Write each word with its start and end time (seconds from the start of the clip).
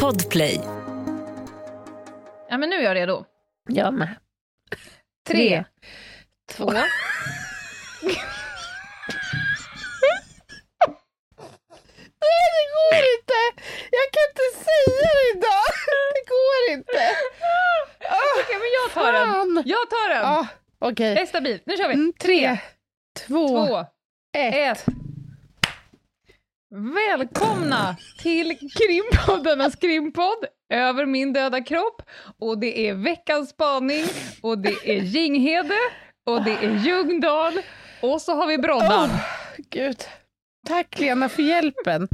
Podplay. 0.00 0.60
Ja, 2.48 2.58
men 2.58 2.70
nu 2.70 2.76
är 2.76 2.82
jag 2.82 2.94
redo. 2.94 3.24
Jag 3.68 3.94
med. 3.94 4.08
Tre, 5.28 5.64
två... 6.52 6.72
Nej, 6.72 6.84
det 12.56 12.66
går 12.76 12.98
inte! 13.14 13.38
Jag 13.90 14.06
kan 14.14 14.24
inte 14.30 14.46
säga 14.64 14.98
det 15.08 15.38
idag! 15.38 15.72
Det 16.14 16.24
går 16.34 16.60
inte! 16.78 17.04
Okej, 18.40 18.56
men 18.58 18.70
jag 18.82 18.92
tar 18.94 19.12
Fan. 19.12 19.54
den. 19.54 19.62
Jag 19.66 19.90
tar 19.90 20.08
den. 20.08 20.18
Ja, 20.22 20.46
okej. 20.78 21.14
Det 21.14 21.20
är 21.20 21.26
stabilt. 21.26 21.62
Nu 21.66 21.76
kör 21.76 21.88
vi. 21.88 21.94
Mm, 21.94 22.12
Tre, 22.20 22.58
två, 23.26 23.48
två, 23.66 23.78
ett. 24.36 24.78
ett. 24.78 24.84
Välkomna 26.74 27.96
till 28.18 28.58
krimpoddarnas 28.58 29.76
krimpodd 29.76 30.44
Över 30.74 31.06
min 31.06 31.32
döda 31.32 31.60
kropp. 31.60 32.02
Och 32.40 32.58
det 32.58 32.88
är 32.88 32.94
veckans 32.94 33.50
spaning 33.50 34.04
och 34.42 34.58
det 34.58 34.74
är 34.84 35.02
Jinghede 35.02 35.78
och 36.26 36.44
det 36.44 36.52
är 36.52 36.84
Ljungdahl 36.84 37.52
och 38.00 38.20
så 38.20 38.34
har 38.34 38.46
vi 38.46 38.58
Broddan. 38.58 39.10
Oh, 39.10 39.20
Gud. 39.70 39.96
Tack 40.68 41.00
Lena 41.00 41.28
för 41.28 41.42
hjälpen. 41.42 42.08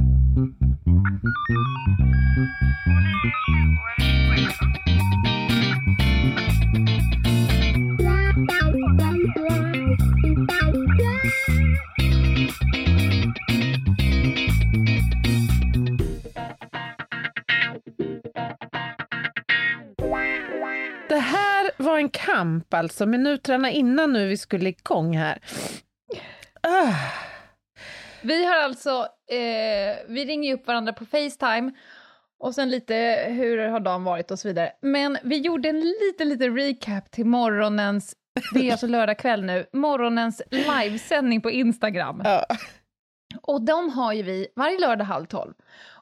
Var 21.99 22.03
en 22.03 22.09
kamp 22.09 22.73
alltså, 22.73 23.05
minuterna 23.05 23.71
innan 23.71 24.13
nu 24.13 24.27
vi 24.27 24.37
skulle 24.37 24.69
igång 24.69 25.17
här. 25.17 25.39
Ah. 26.61 26.95
Vi 28.21 28.45
har 28.45 28.55
alltså, 28.55 29.07
eh, 29.31 29.97
vi 30.07 30.25
ringer 30.25 30.49
ju 30.49 30.55
upp 30.55 30.67
varandra 30.67 30.93
på 30.93 31.05
Facetime 31.05 31.71
och 32.39 32.55
sen 32.55 32.69
lite 32.69 33.25
hur 33.27 33.67
har 33.67 33.79
dagen 33.79 34.03
varit 34.03 34.31
och 34.31 34.39
så 34.39 34.47
vidare. 34.47 34.71
Men 34.81 35.17
vi 35.23 35.37
gjorde 35.37 35.69
en 35.69 35.79
liten, 35.79 36.29
liten 36.29 36.57
recap 36.57 37.11
till 37.11 37.25
morgonens, 37.25 38.15
det 38.53 38.67
är 38.67 38.71
alltså 38.71 38.87
lördag 38.87 39.19
kväll 39.19 39.43
nu, 39.43 39.65
morgonens 39.73 40.41
livesändning 40.51 41.41
på 41.41 41.51
Instagram. 41.51 42.21
Ja. 42.23 42.45
Och 43.41 43.61
de 43.61 43.89
har 43.89 44.13
ju 44.13 44.23
vi 44.23 44.47
varje 44.55 44.79
lördag 44.79 45.05
halv 45.05 45.25
tolv. 45.25 45.53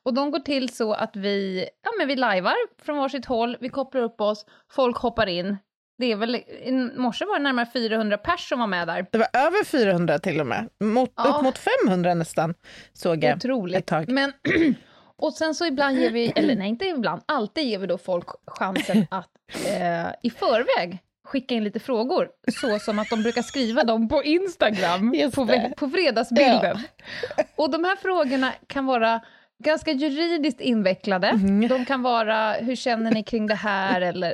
Och 0.04 0.14
de 0.14 0.32
går 0.32 0.40
till 0.40 0.76
så 0.76 0.94
att 0.94 1.16
vi, 1.16 1.70
ja 1.84 1.92
men 1.98 2.08
vi 2.08 2.16
lajvar 2.16 2.56
från 2.82 2.98
varsitt 2.98 3.26
håll, 3.26 3.58
vi 3.60 3.70
kopplar 3.70 4.02
upp 4.02 4.22
oss, 4.22 4.46
folk 4.72 4.98
hoppar 4.98 5.28
in. 5.28 5.58
Det 5.98 6.12
är 6.12 6.16
väl, 6.16 6.36
i 6.36 6.72
morse 6.96 7.26
var 7.26 7.38
det 7.38 7.44
närmare 7.44 7.66
400 7.74 8.18
pers 8.18 8.50
som 8.50 8.60
var 8.60 8.68
med 8.68 8.88
där. 8.88 9.06
Det 9.12 9.18
var 9.18 9.28
över 9.34 9.64
400 9.66 10.20
till 10.20 10.40
och 10.40 10.48
med. 10.48 10.70
Mot, 10.80 11.14
Ja. 11.16 11.24
Upp 11.38 11.44
mot 11.44 11.58
500 11.86 12.14
nästan, 12.14 12.54
såg 12.94 13.24
jag 13.24 13.32
ett 13.32 13.46
Otroligt. 13.46 13.86
tag. 13.86 14.10
Men, 14.10 14.34
och 15.18 15.34
sen 15.34 15.56
så 15.56 15.66
ibland 15.66 15.98
ger 15.98 16.12
vi, 16.12 16.32
eller 16.36 16.56
nej 16.56 16.68
inte 16.70 16.86
ibland, 16.86 17.22
alltid 17.26 17.64
ger 17.64 17.80
vi 17.80 17.88
då 17.88 17.98
folk 17.98 18.26
chansen 18.48 19.08
att 19.12 19.30
eh, 19.68 20.08
i 20.24 20.30
förväg 20.30 20.98
skicka 21.28 21.56
in 21.56 21.64
lite 21.64 21.80
frågor, 21.80 22.30
så 22.62 22.80
som 22.80 23.00
att 23.00 23.10
de 23.10 23.24
brukar 23.24 23.42
skriva 23.42 23.84
dem 23.84 24.10
på 24.10 24.24
Instagram 24.24 25.16
på, 25.36 25.48
på 25.78 25.90
fredagsbilden. 25.90 26.78
Och 27.56 27.72
de 27.72 27.84
här 27.84 27.96
frågorna 27.96 28.54
kan 28.68 28.86
vara 28.86 29.22
ganska 29.64 29.92
juridiskt 29.92 30.62
invecklade. 30.62 31.28
Mm. 31.28 31.68
De 31.68 31.86
kan 31.86 32.02
vara, 32.02 32.52
hur 32.54 32.76
känner 32.76 33.12
ni 33.12 33.24
kring 33.24 33.48
det 33.48 33.56
här? 33.56 34.02
Eller 34.02 34.34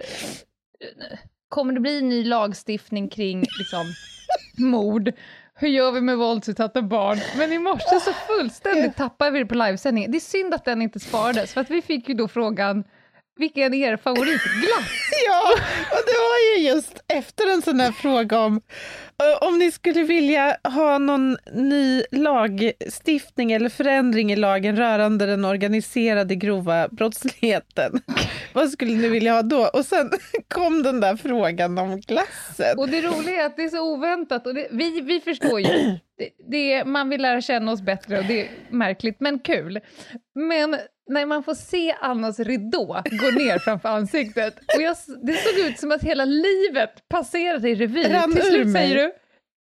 kommer 1.53 1.73
det 1.73 1.79
bli 1.79 2.01
ny 2.01 2.23
lagstiftning 2.23 3.09
kring 3.09 3.39
liksom, 3.39 3.85
mord? 4.57 5.11
Hur 5.55 5.67
gör 5.67 5.91
vi 5.91 6.01
med 6.01 6.17
våldsutsatta 6.17 6.81
barn? 6.81 7.17
Men 7.37 7.51
i 7.51 7.59
morse 7.59 7.99
så 7.99 8.13
fullständigt 8.13 8.95
tappade 8.95 9.31
vi 9.31 9.39
det 9.39 9.45
på 9.45 9.55
livesändningen. 9.55 10.11
Det 10.11 10.17
är 10.17 10.19
synd 10.19 10.53
att 10.53 10.65
den 10.65 10.81
inte 10.81 10.99
sparades, 10.99 11.53
för 11.53 11.61
att 11.61 11.69
vi 11.69 11.81
fick 11.81 12.09
ju 12.09 12.15
då 12.15 12.27
frågan, 12.27 12.83
vilken 13.35 13.73
är 13.73 13.91
er 13.91 13.97
favoritglass? 13.97 14.91
Ja, 15.27 15.51
och 15.91 16.03
det 16.05 16.17
var 16.19 16.57
ju 16.57 16.67
just 16.67 17.03
efter 17.07 17.53
en 17.53 17.61
sån 17.61 17.79
här 17.79 17.91
fråga 17.91 18.39
om 18.39 18.61
eh, 19.23 19.47
om 19.47 19.59
ni 19.59 19.71
skulle 19.71 20.03
vilja 20.03 20.57
ha 20.63 20.97
någon 20.97 21.37
ny 21.53 22.03
lagstiftning 22.11 23.51
eller 23.51 23.69
förändring 23.69 24.31
i 24.31 24.35
lagen 24.35 24.77
rörande 24.77 25.25
den 25.25 25.45
organiserade 25.45 26.35
grova 26.35 26.87
brottsligheten. 26.87 28.01
Vad 28.53 28.69
skulle 28.69 28.93
ni 28.93 29.07
vilja 29.07 29.33
ha 29.33 29.41
då? 29.41 29.69
Och 29.73 29.85
sen 29.85 30.11
kom 30.47 30.83
den 30.83 30.99
där 30.99 31.15
frågan 31.15 31.77
om 31.77 32.01
glassen. 32.01 32.77
Och 32.77 32.89
det 32.89 33.01
roliga 33.01 33.41
är 33.41 33.45
att 33.45 33.55
det 33.55 33.63
är 33.63 33.69
så 33.69 33.93
oväntat, 33.93 34.47
och 34.47 34.53
det, 34.53 34.67
vi, 34.71 35.01
vi 35.01 35.19
förstår 35.19 35.59
ju, 35.59 35.67
det, 36.17 36.29
det, 36.51 36.85
man 36.85 37.09
vill 37.09 37.21
lära 37.21 37.41
känna 37.41 37.71
oss 37.71 37.81
bättre 37.81 38.19
och 38.19 38.25
det 38.25 38.41
är 38.41 38.49
märkligt 38.69 39.19
men 39.19 39.39
kul. 39.39 39.79
Men 40.35 40.77
när 41.09 41.25
man 41.25 41.43
får 41.43 41.55
se 41.55 41.95
Annas 42.01 42.39
ridå 42.39 43.01
gå 43.11 43.31
ner 43.31 43.59
framför 43.59 43.89
ansiktet, 43.89 44.55
och 44.75 44.81
jag, 44.81 44.95
det 45.23 45.33
såg 45.33 45.59
ut 45.59 45.79
som 45.79 45.91
att 45.91 46.03
hela 46.03 46.25
livet 46.25 47.09
passerade 47.09 47.69
i 47.69 47.75
revy. 47.75 48.03
Rann 48.03 48.33
Till 48.33 48.43
slut 48.43 48.73
säger 48.73 48.95
du, 48.95 49.11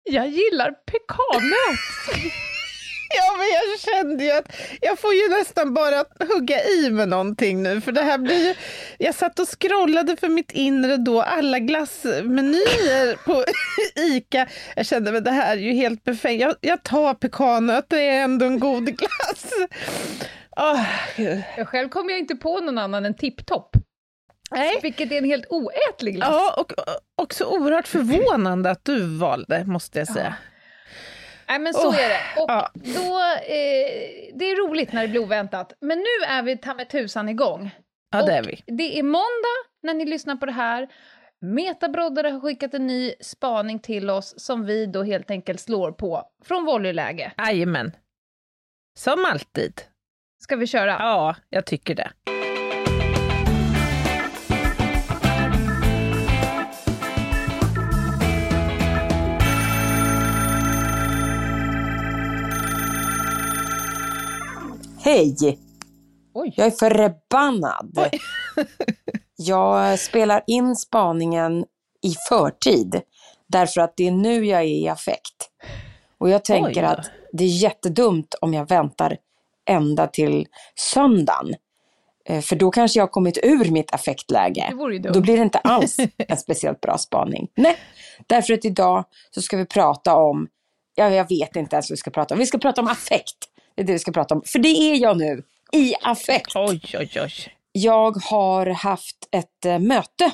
jag 0.03 0.28
gillar 0.28 0.72
pekannöt. 0.72 2.34
Ja, 3.18 3.38
men 3.38 3.47
jag 3.47 3.80
kände 3.80 4.24
ju 4.24 4.31
att 4.31 4.56
jag 4.81 5.00
får 5.00 5.14
ju 5.14 5.30
nästan 5.30 5.74
bara 5.74 6.03
hugga 6.34 6.64
i 6.64 6.90
med 6.90 7.09
någonting 7.09 7.64
nu, 7.64 7.81
för 7.81 7.91
det 7.91 8.02
här 8.02 8.18
blir 8.18 8.47
ju... 8.47 8.56
Jag 8.97 9.16
satt 9.16 9.40
och 9.40 9.47
scrollade 9.59 10.16
för 10.16 10.30
mitt 10.30 10.52
inre 10.52 10.97
då, 10.97 11.22
alla 11.22 11.59
glassmenyer 11.59 13.25
på 13.25 13.44
ICA. 14.02 14.47
Jag 14.75 14.85
kände, 14.85 15.12
men 15.12 15.24
det 15.24 15.31
här 15.31 15.58
är 15.58 15.62
ju 15.62 15.72
helt 15.72 16.03
befängt. 16.03 16.41
Jag, 16.41 16.56
jag 16.62 16.84
tar 16.84 17.14
pekannöt, 17.14 17.85
det 17.90 18.08
är 18.08 18.24
ändå 18.24 18.46
en 18.46 18.59
god 18.59 18.85
glass. 18.85 19.46
Gud. 21.16 21.43
Jag 21.57 21.67
själv 21.67 21.89
kom 21.89 22.09
jag 22.09 22.19
inte 22.19 22.35
på 22.35 22.59
någon 22.59 22.77
annan 22.77 23.05
än 23.05 23.13
Tipptopp, 23.13 23.75
Nej. 24.51 24.79
vilket 24.81 25.11
är 25.11 25.17
en 25.17 25.25
helt 25.25 25.45
oätlig 25.49 26.16
glass. 26.16 26.29
Ja, 26.31 26.53
och 26.57 26.71
och 26.71 27.23
också 27.23 27.45
oerhört 27.45 27.88
förvånande 27.88 28.71
att 28.71 28.85
du 28.85 29.17
valde, 29.17 29.66
måste 29.66 29.99
jag 29.99 30.07
säga. 30.07 30.35
Nej 31.47 31.59
men 31.59 31.73
så 31.73 31.89
Oh, 31.89 32.03
är 32.03 32.09
det. 32.09 32.41
Och 32.41 32.49
ja. 32.49 32.69
då, 32.73 33.19
eh, 33.43 34.33
det 34.33 34.45
är 34.45 34.67
roligt 34.67 34.93
när 34.93 35.01
det 35.01 35.07
blir 35.07 35.21
oväntat. 35.21 35.73
Men 35.81 35.97
nu 35.97 36.25
är 36.27 36.43
vi 36.43 36.57
ta 36.57 36.73
med 36.73 36.89
tusan 36.89 37.29
igång. 37.29 37.72
Ja, 38.11 38.25
det 38.25 38.33
är 38.33 38.43
vi. 38.43 38.63
Det 38.67 38.99
är 38.99 39.03
måndag 39.03 39.57
när 39.83 39.93
ni 39.93 40.05
lyssnar 40.05 40.35
på 40.35 40.45
det 40.45 40.51
här. 40.51 40.87
Metabroddare 41.41 42.27
har 42.29 42.39
skickat 42.39 42.73
en 42.73 42.87
ny 42.87 43.13
spaning 43.22 43.79
till 43.79 44.09
oss 44.09 44.33
som 44.37 44.66
vi 44.66 44.85
då 44.85 45.03
helt 45.03 45.31
enkelt 45.31 45.59
slår 45.59 45.91
på 45.91 46.23
från 46.45 46.66
volleyläge. 46.66 47.31
Jajamän. 47.37 47.91
Som 48.97 49.25
alltid. 49.25 49.81
Ska 50.45 50.56
vi 50.56 50.67
köra? 50.67 50.91
Ja, 51.00 51.35
jag 51.50 51.66
tycker 51.66 51.95
det. 51.95 52.11
Hej! 65.03 65.59
Oj. 66.34 66.53
Jag 66.57 66.67
är 66.67 66.72
förbannad. 66.72 67.97
Jag 69.35 70.00
spelar 70.00 70.44
in 70.47 70.75
spaningen 70.75 71.66
i 72.03 72.16
förtid, 72.29 73.01
därför 73.47 73.81
att 73.81 73.94
det 73.97 74.07
är 74.07 74.11
nu 74.11 74.45
jag 74.45 74.61
är 74.61 74.66
i 74.66 74.88
affekt. 74.88 75.50
Och 76.17 76.29
jag 76.29 76.45
tänker 76.45 76.84
Oj 76.84 76.85
att 76.85 77.11
det 77.34 77.44
är 77.44 77.61
jättedumt 77.63 78.35
om 78.41 78.53
jag 78.53 78.69
väntar 78.69 79.17
ända 79.66 80.08
till 80.08 80.48
söndagen. 80.76 81.56
Eh, 82.30 82.41
För 82.41 82.56
då 82.56 82.72
kanske 82.72 83.00
jag 83.00 83.03
har 83.03 83.12
kommit 83.12 83.38
ur 83.44 83.72
mitt 83.72 83.94
affektläge. 83.94 84.67
Det 84.70 84.76
vore 84.76 84.94
ju 84.96 85.00
Då 85.00 85.22
blir 85.22 85.38
det 85.38 85.44
inte 85.44 85.58
alls 85.59 85.97
en 86.17 86.38
speciellt 86.38 86.82
bra 86.82 86.97
spaning. 86.97 87.47
Nej, 87.56 87.78
därför 88.28 88.53
att 88.53 88.66
idag 88.66 89.06
så 89.32 89.41
ska 89.41 89.58
vi 89.58 89.66
prata 89.66 90.16
om, 90.16 90.47
ja, 90.96 91.09
jag 91.09 91.29
vet 91.29 91.56
inte 91.56 91.76
ens 91.76 91.90
vad 91.90 91.94
vi 91.94 91.97
ska 91.97 92.12
prata 92.12 92.34
om. 92.34 92.40
Vi 92.40 92.46
ska 92.46 92.58
prata 92.58 92.82
om 92.82 92.88
affekt. 92.88 93.38
Det 93.76 93.82
är 93.82 93.85
det 93.85 93.94
vi 93.94 94.00
ska 94.00 94.12
prata 94.12 94.35
om. 94.35 94.41
För 94.46 94.59
det 94.59 94.70
är 94.70 94.96
jag 94.96 95.17
nu, 95.17 95.44
i 95.73 95.94
affekt. 96.02 96.52
Oj, 96.56 96.82
oj, 96.94 97.09
oj. 97.16 97.32
Jag 97.72 98.11
har 98.18 98.66
haft 98.68 99.18
ett 99.32 99.66
eh, 99.66 99.79
möte 99.79 100.32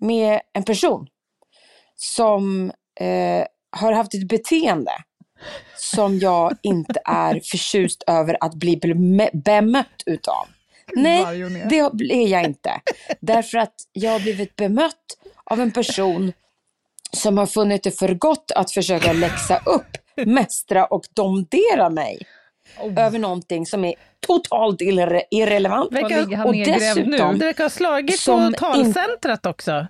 med 0.00 0.40
en 0.52 0.62
person 0.64 1.06
som 1.96 2.72
eh, 3.00 3.44
har 3.76 3.92
haft 3.92 4.14
ett 4.14 4.28
beteende 4.28 4.92
som 5.76 6.18
jag 6.18 6.56
inte 6.62 7.00
är 7.04 7.40
förtjust 7.50 8.02
över 8.06 8.36
att 8.40 8.54
bli 8.54 8.76
bem- 8.76 9.28
bemött 9.44 10.02
utav. 10.06 10.46
Nej, 10.96 11.40
det 11.70 11.92
blir 11.92 12.28
jag 12.28 12.44
inte. 12.44 12.80
Därför 13.20 13.58
att 13.58 13.74
jag 13.92 14.10
har 14.12 14.20
blivit 14.20 14.56
bemött 14.56 15.18
av 15.44 15.60
en 15.60 15.70
person 15.70 16.32
som 17.12 17.38
har 17.38 17.46
funnit 17.46 17.82
det 17.82 17.98
för 17.98 18.14
gott 18.14 18.50
att 18.54 18.72
försöka 18.72 19.12
läxa 19.12 19.60
upp, 19.66 19.86
mästra 20.26 20.84
och 20.84 21.02
domdera 21.14 21.90
mig. 21.90 22.18
Oh. 22.78 22.98
över 23.06 23.18
någonting 23.18 23.66
som 23.66 23.84
är 23.84 23.94
totalt 24.26 24.80
irre 24.80 25.22
irrelevant. 25.30 25.92
Verkar- 25.92 26.46
och 26.46 26.52
nedgrävd 26.52 26.96
nu? 26.96 27.04
dessutom- 27.04 27.38
Det 27.38 27.44
verkar 27.46 27.64
ha 27.64 27.70
slagit 27.70 28.20
Som 28.20 28.52
på 28.52 28.58
talcentrat 28.58 29.46
också. 29.46 29.86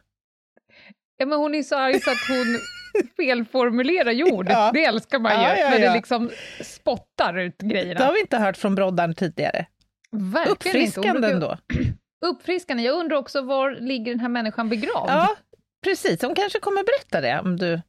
Ja, 1.17 1.27
men 1.27 1.39
hon 1.39 1.55
är 1.55 1.63
så 1.63 1.77
arg 1.77 2.01
så 2.01 2.11
att 2.11 2.17
hon 2.29 2.59
felformulerar 3.17 4.11
ju 4.13 4.25
ord. 4.25 4.47
Ja. 4.51 4.71
Det 4.75 4.85
älskar 4.85 5.19
man 5.19 5.33
ju, 5.33 5.39
Ja, 5.39 5.57
ja, 5.57 5.71
när 5.71 5.79
det 5.79 5.85
ja. 5.85 5.95
liksom 5.95 6.31
spottar 6.61 7.39
ut 7.39 7.55
Det 7.59 7.67
har 7.67 7.71
grejerna. 7.73 8.13
vi 8.13 8.21
inte 8.21 8.39
hört 8.39 8.57
från 8.57 8.75
Broddan 8.75 9.15
tidigare. 9.15 9.67
Verkligen 10.13 10.53
Uppfriskande 10.53 11.31
ändå. 11.31 11.57
Uppfriskande. 12.27 12.83
Jag 12.83 12.95
undrar 12.99 13.17
också, 13.17 13.43
var 13.43 13.71
ligger 13.71 14.13
den 14.13 14.21
här 14.21 14.29
människan 14.29 14.69
begravd? 14.69 15.11
Ja, 15.11 15.37
precis. 15.85 16.23
Hon 16.23 16.35
kanske 16.35 16.59
kommer 16.59 16.83
berätta 16.85 17.21
det 17.21 17.41
om 17.41 17.57
du... 17.57 17.81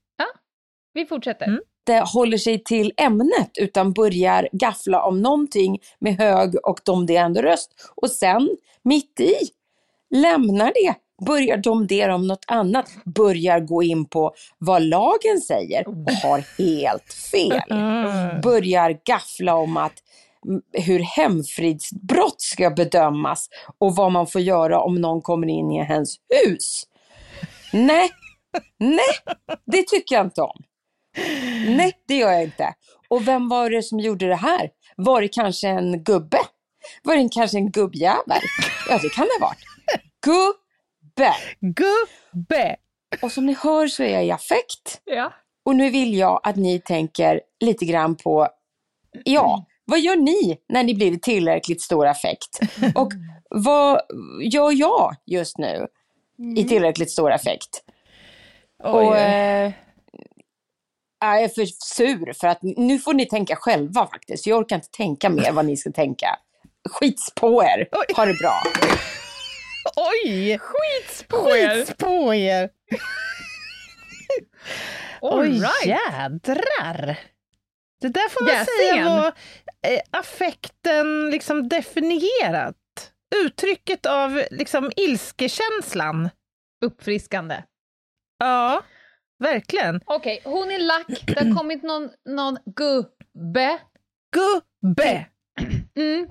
Vi 0.94 1.06
fortsätter. 1.06 1.46
Mm. 1.46 1.60
inte 1.88 2.04
håller 2.14 2.38
sig 2.38 2.64
till 2.64 2.94
ämnet 2.98 3.52
utan 3.60 3.94
börjar 3.94 4.50
gaffla 4.52 5.04
om 5.04 5.22
någonting 5.22 5.80
med 6.00 6.18
hög 6.18 6.56
och 6.64 6.80
domderande 6.86 7.44
röst. 7.44 7.92
Och 7.96 8.12
sen, 8.12 8.50
mitt 8.84 9.20
i, 9.20 9.34
lämnar 10.16 10.72
det, 10.76 10.96
börjar 11.26 11.58
domdera 11.58 12.16
om 12.16 12.28
något 12.28 12.46
annat, 12.48 12.90
börjar 13.06 13.60
gå 13.60 13.84
in 13.84 14.06
på 14.06 14.34
vad 14.58 14.82
lagen 14.82 15.42
säger 15.48 15.88
och 15.88 16.12
har 16.24 16.44
helt 16.58 17.14
fel. 17.32 17.62
Mm. 17.70 18.42
Börjar 18.42 19.00
gaffla 19.06 19.56
om 19.56 19.78
att 19.78 19.94
hur 20.74 21.00
hemfridsbrott 21.00 22.42
ska 22.42 22.70
bedömas 22.70 23.50
och 23.80 23.96
vad 23.96 24.12
man 24.12 24.28
får 24.28 24.42
göra 24.42 24.82
om 24.82 24.96
någon 24.96 25.22
kommer 25.22 25.48
in 25.48 25.72
i 25.72 25.78
ens 25.78 26.16
hus. 26.46 26.84
Nej, 27.74 28.10
nej, 28.80 29.10
det 29.66 29.88
tycker 29.88 30.16
jag 30.16 30.26
inte 30.26 30.42
om. 30.42 30.64
Nej, 31.68 31.94
det 32.08 32.16
gör 32.16 32.32
jag 32.32 32.44
inte. 32.44 32.74
Och 33.10 33.28
vem 33.28 33.50
var 33.50 33.70
det 33.70 33.84
som 33.84 34.00
gjorde 34.00 34.28
det 34.28 34.36
här? 34.36 34.70
Var 34.96 35.22
det 35.22 35.28
kanske 35.28 35.68
en 35.68 36.04
gubbe? 36.04 36.38
Var 37.04 37.16
det 37.16 37.30
kanske 37.32 37.58
en 37.58 37.72
gubbjävel? 37.72 38.42
Ja, 38.90 39.00
det 39.02 39.10
kan 39.10 39.26
det 39.26 39.46
ha 39.46 39.48
varit. 39.48 39.64
Gubbe! 41.16 41.34
Gubbe! 41.60 42.76
Och 43.22 43.32
som 43.32 43.46
ni 43.46 43.56
hör 43.64 43.88
så 43.88 44.04
är 44.04 44.10
jag 44.14 44.26
i 44.26 44.32
affekt. 44.32 45.02
Ja. 45.06 45.34
Och 45.66 45.76
nu 45.76 45.90
vill 45.90 46.18
jag 46.18 46.40
att 46.44 46.56
ni 46.56 46.80
tänker 46.80 47.42
lite 47.60 47.86
grann 47.86 48.16
på, 48.16 48.48
ja, 49.24 49.66
vad 49.86 50.00
gör 50.00 50.16
ni 50.16 50.58
när 50.70 50.84
ni 50.84 50.96
blir 50.96 51.18
tillräckligt 51.18 51.82
stor 51.82 52.08
affekt? 52.08 52.60
Och 52.96 53.12
vad 53.50 54.02
gör 54.42 54.72
jag 54.72 55.16
just 55.26 55.58
nu 55.58 55.88
i 56.56 56.64
tillräckligt 56.64 57.12
stor 57.12 57.32
affekt? 57.32 57.84
Oj, 58.84 58.92
Och, 59.08 59.18
eh, 59.18 59.72
jag 61.20 61.44
är 61.44 61.48
för 61.48 61.66
sur 61.66 62.34
för 62.34 62.48
att 62.48 62.60
nu 62.62 63.00
får 63.00 63.14
ni 63.14 63.26
tänka 63.26 63.56
själva 63.56 64.08
faktiskt. 64.08 64.48
Jag 64.48 64.60
orkar 64.60 64.76
inte 64.76 64.90
tänka 64.92 65.30
mer 65.30 65.52
vad 65.52 65.66
ni 65.66 65.78
ska 65.78 65.92
tänka. 65.92 66.28
Skits 66.90 67.34
på 67.36 67.64
er. 67.64 67.88
Ha 68.16 68.26
det 68.26 68.34
bra. 68.34 68.54
Oj! 69.96 70.60
Skits 70.60 71.24
på 71.28 71.56
er! 71.58 71.76
Skits 71.76 71.98
på 71.98 72.34
er! 72.34 72.70
All 75.22 75.40
Oj, 75.40 75.50
right. 75.50 75.86
jädrar! 75.86 77.20
Det 78.02 78.08
där 78.10 78.30
får 78.30 78.44
man 78.44 78.54
Yes, 78.54 78.68
säga 78.92 79.06
var 79.06 79.28
eh, 79.88 80.02
affekten 80.12 81.30
liksom 81.30 81.70
definierat. 81.70 82.76
Uttrycket 83.46 84.06
av 84.06 84.44
liksom 84.52 84.92
ilskekänslan. 84.96 86.30
Uppfriskande. 86.86 87.64
Ja, 88.40 88.84
verkligen. 89.40 90.02
Okej, 90.06 90.42
hon 90.44 90.72
är 90.72 90.80
lack. 90.80 91.24
Det 91.28 91.40
har 91.40 91.56
kommit 91.58 91.84
någon, 91.84 92.10
någon 92.30 92.58
gubbe. 92.66 93.78
Gubbe! 94.32 95.26
Mm. 95.96 96.28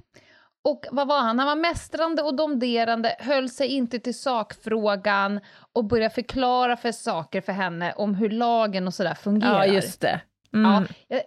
Och 0.65 0.87
vad 0.91 1.09
var 1.09 1.21
han? 1.21 1.39
Han 1.39 1.49
var 1.49 1.57
mästrande 1.57 2.23
och 2.23 2.37
domderande, 2.37 3.17
höll 3.19 3.49
sig 3.49 3.69
inte 3.69 3.99
till 3.99 4.19
sakfrågan 4.19 5.41
och 5.73 5.85
började 5.85 6.15
förklara 6.15 6.77
för 6.77 6.93
saker 6.93 7.41
för 7.41 7.53
henne 7.53 7.93
om 7.93 8.15
hur 8.15 8.31
lagen 8.31 8.87
och 8.87 8.95
sådär 8.95 9.15
fungerar. 9.15 9.65
Ja, 9.65 9.67
just 9.67 10.01
det. 10.01 10.21
Mm. 10.55 10.87
Ja, 11.09 11.17
eh, 11.17 11.23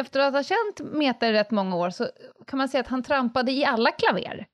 efter 0.00 0.20
att 0.20 0.32
ha 0.32 0.42
känt 0.42 0.92
Meta 0.92 1.28
i 1.28 1.32
rätt 1.32 1.50
många 1.50 1.76
år 1.76 1.90
så 1.90 2.08
kan 2.46 2.58
man 2.58 2.68
säga 2.68 2.80
att 2.80 2.88
han 2.88 3.02
trampade 3.02 3.52
i 3.52 3.64
alla 3.64 3.90
klaver. 3.90 4.46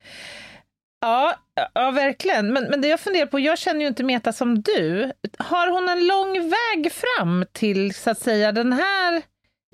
Ja, 1.01 1.35
ja 1.75 1.91
verkligen. 1.91 2.53
Men, 2.53 2.65
men 2.65 2.81
det 2.81 2.89
jag 2.89 3.01
funderar 3.01 3.27
på, 3.27 3.41
jag 3.41 3.59
känner 3.59 3.81
ju 3.81 3.87
inte 3.87 4.05
Meta 4.05 4.33
som 4.33 4.63
du. 4.63 5.13
Har 5.39 5.71
hon 5.71 5.89
en 5.89 6.07
lång 6.07 6.51
väg 6.51 6.93
fram 6.93 7.45
till, 7.53 7.95
så 7.95 8.11
att 8.11 8.19
säga, 8.19 8.53
den 8.53 8.73
här 8.73 9.23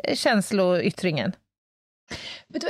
eh, 0.04 0.14
känsloyttringen? 0.14 1.32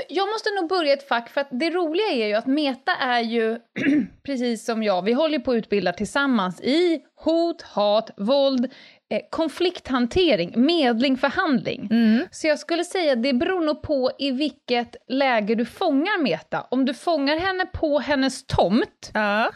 Jag 0.09 0.29
måste 0.29 0.51
nog 0.61 0.69
börja 0.69 0.93
ett 0.93 1.09
fack, 1.09 1.29
för 1.29 1.41
att 1.41 1.49
det 1.51 1.71
roliga 1.71 2.07
är 2.07 2.27
ju 2.27 2.35
att 2.35 2.47
Meta 2.47 2.93
är 2.97 3.21
ju, 3.21 3.59
precis 4.23 4.65
som 4.65 4.83
jag, 4.83 5.03
vi 5.03 5.13
håller 5.13 5.39
på 5.39 5.51
att 5.51 5.57
utbilda 5.57 5.93
tillsammans 5.93 6.61
i 6.61 7.01
hot, 7.25 7.63
hat, 7.63 8.11
våld, 8.17 8.73
eh, 9.11 9.21
konflikthantering, 9.31 10.53
medling, 10.57 11.17
förhandling. 11.17 11.89
Mm. 11.91 12.25
Så 12.31 12.47
jag 12.47 12.59
skulle 12.59 12.85
säga 12.85 13.15
det 13.17 13.33
beror 13.33 13.61
nog 13.61 13.83
på 13.83 14.11
i 14.19 14.31
vilket 14.31 14.97
läge 15.09 15.55
du 15.55 15.65
fångar 15.65 16.23
Meta. 16.23 16.67
Om 16.71 16.85
du 16.85 16.95
fångar 16.95 17.37
henne 17.37 17.67
på 17.67 17.99
hennes 17.99 18.47
tomt, 18.47 19.11
Ja. 19.15 19.51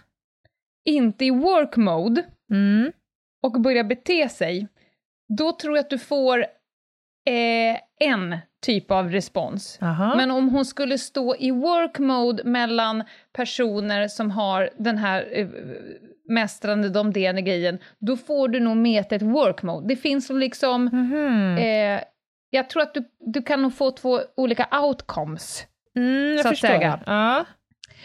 inte 0.89 1.25
i 1.25 1.31
work 1.31 1.77
mode, 1.77 2.25
Mm. 2.51 2.93
och 3.43 3.61
börjar 3.61 3.85
bete 3.85 4.29
sig, 4.29 4.69
då 5.39 5.53
tror 5.53 5.77
jag 5.77 5.85
att 5.85 5.91
du 5.91 5.99
får 5.99 6.39
eh, 7.29 7.79
en 8.01 8.37
typ 8.63 8.91
av 8.91 9.11
respons. 9.11 9.79
Aha. 9.83 10.15
Men 10.17 10.31
om 10.31 10.49
hon 10.49 10.65
skulle 10.65 10.99
stå 10.99 11.37
i 11.37 11.51
work 11.51 11.99
mode 11.99 12.45
mellan 12.45 13.05
personer 13.33 14.09
som 14.09 14.31
har 14.31 14.71
den 14.79 14.99
här 14.99 15.29
eh, 15.33 15.49
mästrande 16.29 16.89
domderande 16.89 17.43
grejen, 17.43 17.79
då 17.99 18.17
får 18.17 18.49
du 18.49 18.61
nog 18.61 18.77
meta 18.77 19.15
ett 19.15 19.23
work 19.23 19.63
mode. 19.63 19.89
Det 19.89 19.97
finns 19.97 20.27
som 20.27 20.39
liksom, 20.39 20.85
Mhm. 20.85 21.59
eh, 21.59 22.01
jag 22.51 22.71
tror 22.71 22.83
att 22.83 22.95
du, 22.95 23.05
du 23.21 23.43
kan 23.43 23.63
nog 23.63 23.75
få 23.77 23.91
två 23.91 24.21
olika 24.37 24.69
outcomes. 24.83 25.67
Mm, 25.97 26.33
jag 26.33 26.41
så 26.43 26.49
att 26.49 26.53
förstår. 26.53 26.69
säga. 26.69 27.01
Ja. 27.07 27.45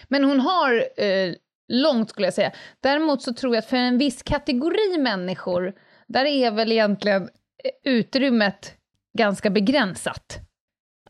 Men 0.08 0.24
hon 0.24 0.40
har 0.40 0.74
eh, 1.04 1.34
långt 1.68 2.10
skulle 2.10 2.28
jag 2.28 2.34
säga. 2.34 2.52
Däremot 2.84 3.22
så 3.22 3.34
tror 3.34 3.56
jag 3.56 3.62
att 3.62 3.70
för 3.70 3.78
en 3.78 3.98
viss 3.98 4.24
kategori 4.24 4.98
människor, 4.98 5.74
där 6.08 6.26
är 6.26 6.52
väl 6.52 6.72
egentligen 6.72 7.24
eh, 7.24 7.92
utrymmet 7.92 8.74
ganska 9.18 9.50
begränsat. 9.50 10.38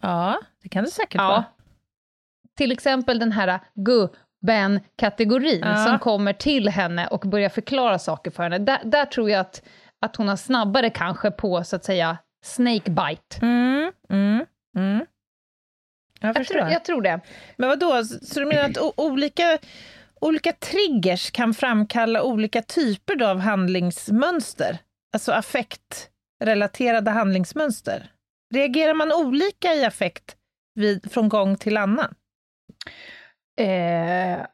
Ja, 0.01 0.39
det 0.63 0.69
kan 0.69 0.83
det 0.83 0.89
säkert 0.91 1.15
Ja. 1.21 1.27
vara. 1.27 1.45
Till 2.57 2.71
exempel 2.71 3.19
den 3.19 3.31
här 3.31 3.59
gubben-kategorin 3.75 5.59
Ja. 5.65 5.85
som 5.85 5.99
kommer 5.99 6.33
till 6.33 6.69
henne 6.69 7.07
och 7.07 7.19
börjar 7.19 7.49
förklara 7.49 7.99
saker 7.99 8.31
för 8.31 8.43
henne. 8.43 8.57
Där, 8.57 8.79
där 8.83 9.05
tror 9.05 9.29
jag 9.29 9.39
att, 9.39 9.63
att 10.01 10.15
hon 10.15 10.27
har 10.27 10.35
snabbare 10.35 10.89
kanske 10.89 11.31
på, 11.31 11.63
så 11.63 11.75
att 11.75 11.83
säga, 11.85 12.17
snakebite. 12.45 13.37
Mm, 13.41 13.91
mm, 14.09 14.45
mm. 14.77 15.05
Jag 16.19 16.35
Jag, 16.37 16.47
tror, 16.47 16.59
jag 16.59 16.85
tror 16.85 17.01
det. 17.01 17.19
Men 17.57 17.69
vad 17.69 17.79
då? 17.79 18.03
så 18.03 18.39
du 18.39 18.45
menar 18.45 18.63
att 18.69 18.93
olika, 18.97 19.57
olika 20.21 20.51
triggers 20.51 21.31
kan 21.31 21.53
framkalla 21.53 22.23
olika 22.23 22.61
typer 22.61 23.15
då 23.15 23.27
av 23.27 23.39
handlingsmönster? 23.39 24.77
Alltså 25.13 25.31
affektrelaterade 25.31 27.11
handlingsmönster? 27.11 28.11
Reagerar 28.53 28.93
man 28.93 29.11
olika 29.13 29.73
i 29.73 29.85
affekt 29.85 30.35
vid, 30.75 31.11
från 31.11 31.29
gång 31.29 31.55
till 31.57 31.77
annan? 31.77 32.15
Eh, 33.59 34.45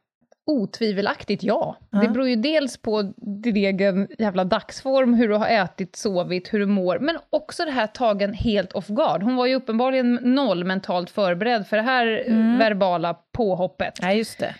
otvivelaktigt 0.46 1.42
ja. 1.42 1.76
Ja. 1.90 1.98
Det 1.98 2.08
beror 2.08 2.28
ju 2.28 2.36
dels 2.36 2.76
på 2.76 3.02
din 3.42 3.56
egen 3.56 4.08
jävla 4.18 4.44
dagsform, 4.44 5.14
hur 5.14 5.28
du 5.28 5.34
har 5.34 5.48
ätit, 5.48 5.96
sovit, 5.96 6.54
hur 6.54 6.58
du 6.58 6.66
mår, 6.66 6.98
men 6.98 7.18
också 7.30 7.64
det 7.64 7.70
här 7.70 7.86
tagen 7.86 8.32
helt 8.34 8.72
off 8.72 8.86
guard. 8.88 9.22
Hon 9.22 9.36
var 9.36 9.46
ju 9.46 9.54
uppenbarligen 9.54 10.14
noll 10.14 10.64
mentalt 10.64 11.10
förberedd 11.10 11.66
för 11.66 11.76
det 11.76 11.82
här 11.82 12.24
Mm. 12.26 12.58
verbala 12.58 13.14
påhoppet. 13.32 13.94
Nej, 14.02 14.18
just 14.18 14.38
det. 14.38 14.54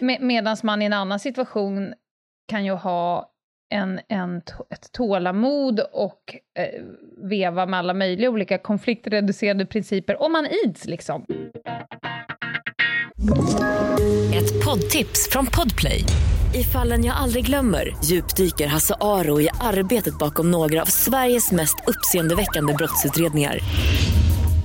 Med, 0.00 0.20
Medan 0.22 0.56
man 0.62 0.82
i 0.82 0.84
en 0.84 0.92
annan 0.92 1.20
situation 1.20 1.94
kan 2.48 2.64
ju 2.64 2.72
ha 2.72 3.30
en, 3.74 4.00
en, 4.08 4.36
ett 4.70 4.92
tålamod 4.92 5.80
och 5.92 6.36
eh, 6.58 6.82
veva 7.28 7.66
med 7.66 7.78
alla 7.78 7.94
möjliga 7.94 8.30
olika 8.30 8.58
konfliktreducerande 8.58 9.66
principer, 9.66 10.22
om 10.22 10.32
man 10.32 10.46
ids 10.64 10.84
liksom. 10.84 11.24
Ett 14.34 14.64
poddtips 14.64 15.28
från 15.30 15.46
Podplay. 15.46 16.04
I 16.54 16.64
fallen 16.64 17.04
jag 17.04 17.16
aldrig 17.16 17.46
glömmer 17.46 17.96
djupdyker 18.04 18.66
Hasse 18.66 18.94
Aro 19.00 19.40
i 19.40 19.48
arbetet 19.60 20.18
bakom 20.18 20.50
några 20.50 20.82
av 20.82 20.86
Sveriges 20.86 21.52
mest 21.52 21.76
uppseendeväckande 21.86 22.74
brottsutredningar. 22.74 23.58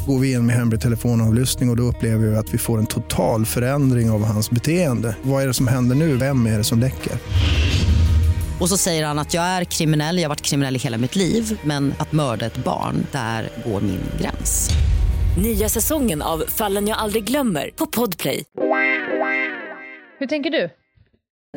Går 0.08 0.20
vi 0.20 0.32
in 0.32 0.46
med 0.46 0.56
hemlig 0.56 0.82
telefonavlyssning 0.82 1.70
och, 1.70 1.74
och 1.74 1.78
då 1.78 1.84
upplever 1.84 2.28
vi 2.28 2.36
att 2.36 2.54
vi 2.54 2.58
får 2.58 2.78
en 2.78 2.86
total 2.86 3.46
förändring 3.46 4.10
av 4.10 4.24
hans 4.24 4.52
beteende. 4.52 5.16
Vad 5.22 5.44
är 5.44 5.48
det 5.48 5.54
som 5.54 5.68
händer 5.68 5.96
nu? 5.96 6.18
Vem 6.18 6.46
är 6.46 6.58
det 6.58 6.64
som 6.64 6.80
läcker? 6.80 7.14
Och 8.62 8.70
så 8.70 8.78
säger 8.78 9.06
han 9.06 9.20
att 9.20 9.34
jag 9.34 9.44
är 9.44 9.64
kriminell, 9.64 10.18
jag 10.18 10.24
har 10.24 10.30
varit 10.30 10.42
kriminell 10.42 10.76
i 10.76 10.80
hela 10.80 10.98
mitt 10.98 11.16
liv 11.16 11.60
men 11.64 11.94
att 12.00 12.12
mörda 12.12 12.46
ett 12.46 12.58
barn, 12.58 13.08
där 13.12 13.50
går 13.66 13.82
min 13.82 14.02
gräns. 14.22 14.70
Nya 15.44 15.70
säsongen 15.70 16.22
av 16.22 16.44
Fallen 16.48 16.88
jag 16.88 16.98
aldrig 16.98 17.24
glömmer 17.24 17.70
på 17.76 17.86
Podplay. 17.86 18.46
Hur 20.20 20.28
tänker 20.28 20.50
du? 20.50 20.70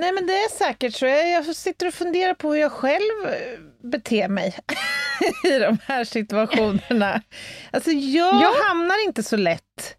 Nej 0.00 0.12
men 0.12 0.26
det 0.26 0.32
är 0.32 0.48
säkert 0.58 0.94
så. 0.94 1.06
Jag, 1.06 1.30
jag 1.30 1.56
sitter 1.56 1.86
och 1.86 1.94
funderar 1.94 2.34
på 2.34 2.52
hur 2.52 2.60
jag 2.60 2.72
själv 2.72 3.26
eh, 3.26 3.88
beter 3.90 4.28
mig 4.28 4.58
i 5.44 5.58
de 5.58 5.78
här 5.86 6.04
situationerna. 6.04 7.22
Alltså 7.70 7.90
jag 7.90 8.34
Ja. 8.42 8.52
hamnar 8.68 9.04
inte 9.06 9.22
så 9.22 9.36
lätt 9.36 9.96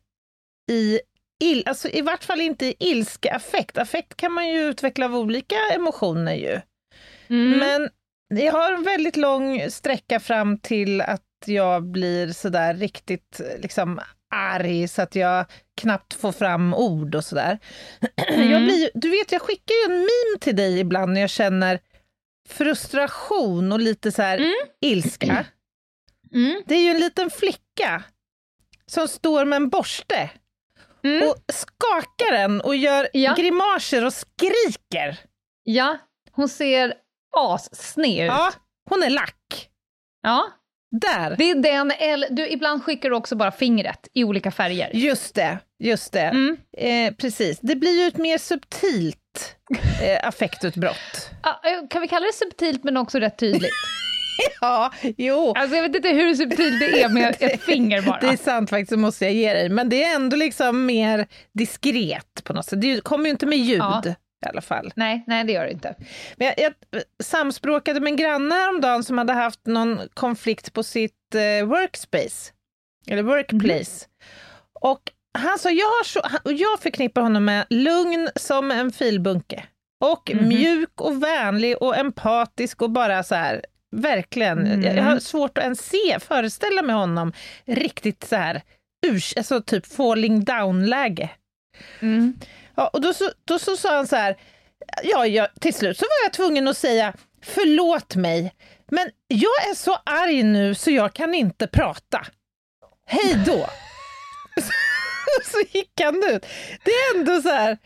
i 0.72 1.00
il, 1.44 1.64
alltså 1.66 1.90
i 1.90 2.02
vart 2.02 2.24
fall 2.24 2.42
inte 2.42 2.66
i 2.66 2.76
ilska 2.80 3.36
affekt. 3.36 3.78
Affekt 3.78 4.16
kan 4.18 4.32
man 4.32 4.50
ju 4.50 4.60
utveckla 4.60 5.06
av 5.06 5.16
olika 5.16 5.56
emotioner 5.76 6.34
ju. 6.36 6.60
Mm. 7.30 7.60
Men 7.60 7.90
jag 8.44 8.54
har 8.54 8.72
en 8.72 8.84
väldigt 8.84 9.18
lång 9.18 9.70
sträcka 9.72 10.20
fram 10.20 10.58
till 10.58 11.02
att 11.02 11.22
jag 11.46 11.84
blir 11.84 12.32
sådär 12.32 12.74
riktigt 12.74 13.42
liksom 13.60 14.00
arg 14.36 14.88
så 14.88 15.02
att 15.02 15.16
jag 15.16 15.46
knappt 15.82 16.14
får 16.14 16.32
fram 16.32 16.74
ord 16.74 17.16
och 17.16 17.26
sådär. 17.26 17.60
Jag 18.28 18.64
blir, 18.64 18.90
du 18.94 19.10
vet, 19.10 19.32
jag 19.32 19.42
skickar 19.42 19.74
ju 19.74 19.94
en 19.94 20.00
meme 20.00 20.40
till 20.40 20.56
dig 20.56 20.80
ibland 20.80 21.14
när 21.14 21.22
jag 21.22 21.30
känner 21.30 21.80
frustration 22.50 23.72
och 23.72 23.80
lite 23.80 24.12
så 24.12 24.22
här 24.22 24.42
ilska. 24.82 25.46
Mm. 26.34 26.64
Det 26.66 26.76
är 26.76 26.80
ju 26.82 26.90
en 26.90 27.00
liten 27.00 27.30
flicka 27.30 28.04
som 28.86 29.08
står 29.08 29.46
med 29.46 29.58
en 29.58 29.70
borste 29.70 30.30
Mm. 31.04 31.28
och 31.30 31.36
skakar 31.54 32.32
den 32.32 32.62
och 32.62 32.76
gör 32.76 33.08
Ja. 33.14 33.34
grimaser 33.38 34.06
och 34.06 34.14
skriker. 34.14 35.20
Ja, 35.64 35.98
hon 36.32 36.50
ser 36.50 36.94
assned 37.34 38.26
ut. 38.26 38.28
Ja, 38.32 38.52
hon 38.90 39.04
är 39.04 39.10
lack. 39.10 39.70
Ja, 40.22 40.48
Där. 40.92 41.36
det 41.38 41.50
är 41.50 41.56
den, 41.56 41.92
eller 41.92 42.30
du, 42.30 42.48
ibland 42.50 42.84
skickar 42.84 43.10
du 43.10 43.16
också 43.16 43.36
bara 43.36 43.52
fingret 43.52 44.08
i 44.14 44.24
olika 44.24 44.52
färger. 44.52 44.90
Just 44.94 45.36
det, 45.36 45.58
just 45.84 46.14
det. 46.14 46.22
Mm. 46.22 46.58
Eh, 46.78 47.14
precis. 47.14 47.60
Det 47.60 47.76
blir 47.76 48.02
ju 48.02 48.08
ett 48.08 48.18
mer 48.18 48.38
subtilt 48.38 49.56
eh, 50.02 50.28
affektutbrott. 50.28 51.30
Ah, 51.42 51.70
eh, 51.70 51.88
kan 51.90 52.02
vi 52.02 52.08
kalla 52.08 52.26
det 52.26 52.34
subtilt 52.34 52.84
men 52.84 52.98
också 52.98 53.20
rätt 53.20 53.38
tydligt? 53.38 53.72
Ja, 54.62 54.92
jo. 55.18 55.54
Alltså 55.58 55.76
jag 55.76 55.84
vet 55.84 55.96
inte 55.96 56.10
hur 56.10 56.36
subtilt 56.36 56.80
det 56.80 57.02
är 57.04 57.10
med 57.10 57.36
ett 57.40 57.62
finger 57.66 58.02
bara. 58.02 58.20
Det 58.20 58.28
är 58.28 58.38
sant 58.38 58.70
faktiskt, 58.70 58.90
det 58.90 58.98
måste 58.98 59.26
jag 59.26 59.34
ge 59.34 59.54
dig. 59.54 59.70
Men 59.70 59.90
det 59.90 60.04
är 60.04 60.16
ändå 60.16 60.36
liksom 60.38 60.86
mer 60.86 61.28
diskret 61.54 62.44
på 62.44 62.54
något 62.54 62.66
sätt. 62.66 62.82
Det 62.82 63.02
kommer 63.04 63.26
ju 63.26 63.32
inte 63.32 63.46
med 63.46 63.58
ljud 63.58 63.80
Ja. 63.80 64.04
I 64.46 64.50
alla 64.50 64.62
fall. 64.62 64.92
Nej, 64.96 65.24
nej 65.28 65.44
det 65.44 65.54
gör 65.54 65.66
det 65.66 65.72
inte. 65.72 65.96
Men 66.38 66.48
jag, 66.48 66.56
jag 66.58 66.74
samspråkade 67.24 68.00
med 68.00 68.08
en 68.12 68.16
granne 68.18 68.56
häromdagen 68.56 69.04
som 69.04 69.18
hade 69.18 69.34
haft 69.34 69.66
någon 69.66 70.00
konflikt 70.14 70.74
på 70.74 70.84
sitt 70.84 71.36
eh, 71.36 71.66
workspace, 71.66 72.52
eller 73.08 73.24
workplace. 73.24 74.06
Och 74.82 75.02
han 75.38 75.60
sa, 75.60 75.70
jag, 75.70 75.86
har 75.88 76.04
så, 76.04 76.22
han- 76.24 76.58
jag 76.58 76.80
förknippar 76.80 77.22
honom 77.22 77.46
med 77.46 77.66
lugn 77.70 78.30
som 78.36 78.72
en 78.72 78.92
filbunke. 78.92 79.64
Och 80.06 80.32
mjuk 80.42 81.02
och 81.02 81.24
vänlig 81.24 81.78
och 81.82 81.98
empatisk 81.98 82.82
och 82.82 82.90
bara 82.90 83.24
så 83.24 83.36
här, 83.36 83.62
verkligen. 83.92 84.84
Jag, 84.84 84.96
jag 84.98 85.04
har 85.04 85.20
svårt 85.20 85.58
att 85.58 85.64
ens 85.64 85.82
se, 85.90 86.20
föreställa 86.20 86.82
mig 86.82 86.96
honom 86.96 87.34
riktigt 87.66 88.24
så 88.24 88.36
här, 88.36 88.62
urs, 89.08 89.34
alltså 89.38 89.62
typ 89.62 89.86
falling 89.86 90.44
down-läge. 90.44 91.30
Mm. 92.00 92.34
Ja, 92.76 92.88
och 92.88 93.02
då, 93.02 93.14
så, 93.14 93.32
då 93.46 93.60
så 93.60 93.78
sa 93.78 93.96
han 93.96 94.08
så 94.08 94.16
här, 94.16 94.38
ja, 95.04 95.28
jag, 95.28 95.48
till 95.62 95.74
slut 95.74 95.98
så 95.98 96.04
var 96.04 96.26
jag 96.26 96.34
tvungen 96.34 96.68
att 96.68 96.78
säga 96.78 97.14
förlåt 97.44 98.16
mig, 98.16 98.54
men 98.92 99.10
jag 99.28 99.70
är 99.70 99.76
så 99.76 99.98
arg 100.06 100.44
nu 100.44 100.76
så 100.76 100.92
jag 100.92 101.14
kan 101.14 101.34
inte 101.34 101.68
prata. 101.68 102.26
Hej 103.06 103.44
då! 103.46 103.70
så 105.52 105.58
gick 105.72 106.02
han 106.04 106.16
ut. 106.16 106.46
Det 106.84 106.92
är 106.92 107.18
ändå 107.18 107.42
så 107.42 107.50
här, 107.50 107.78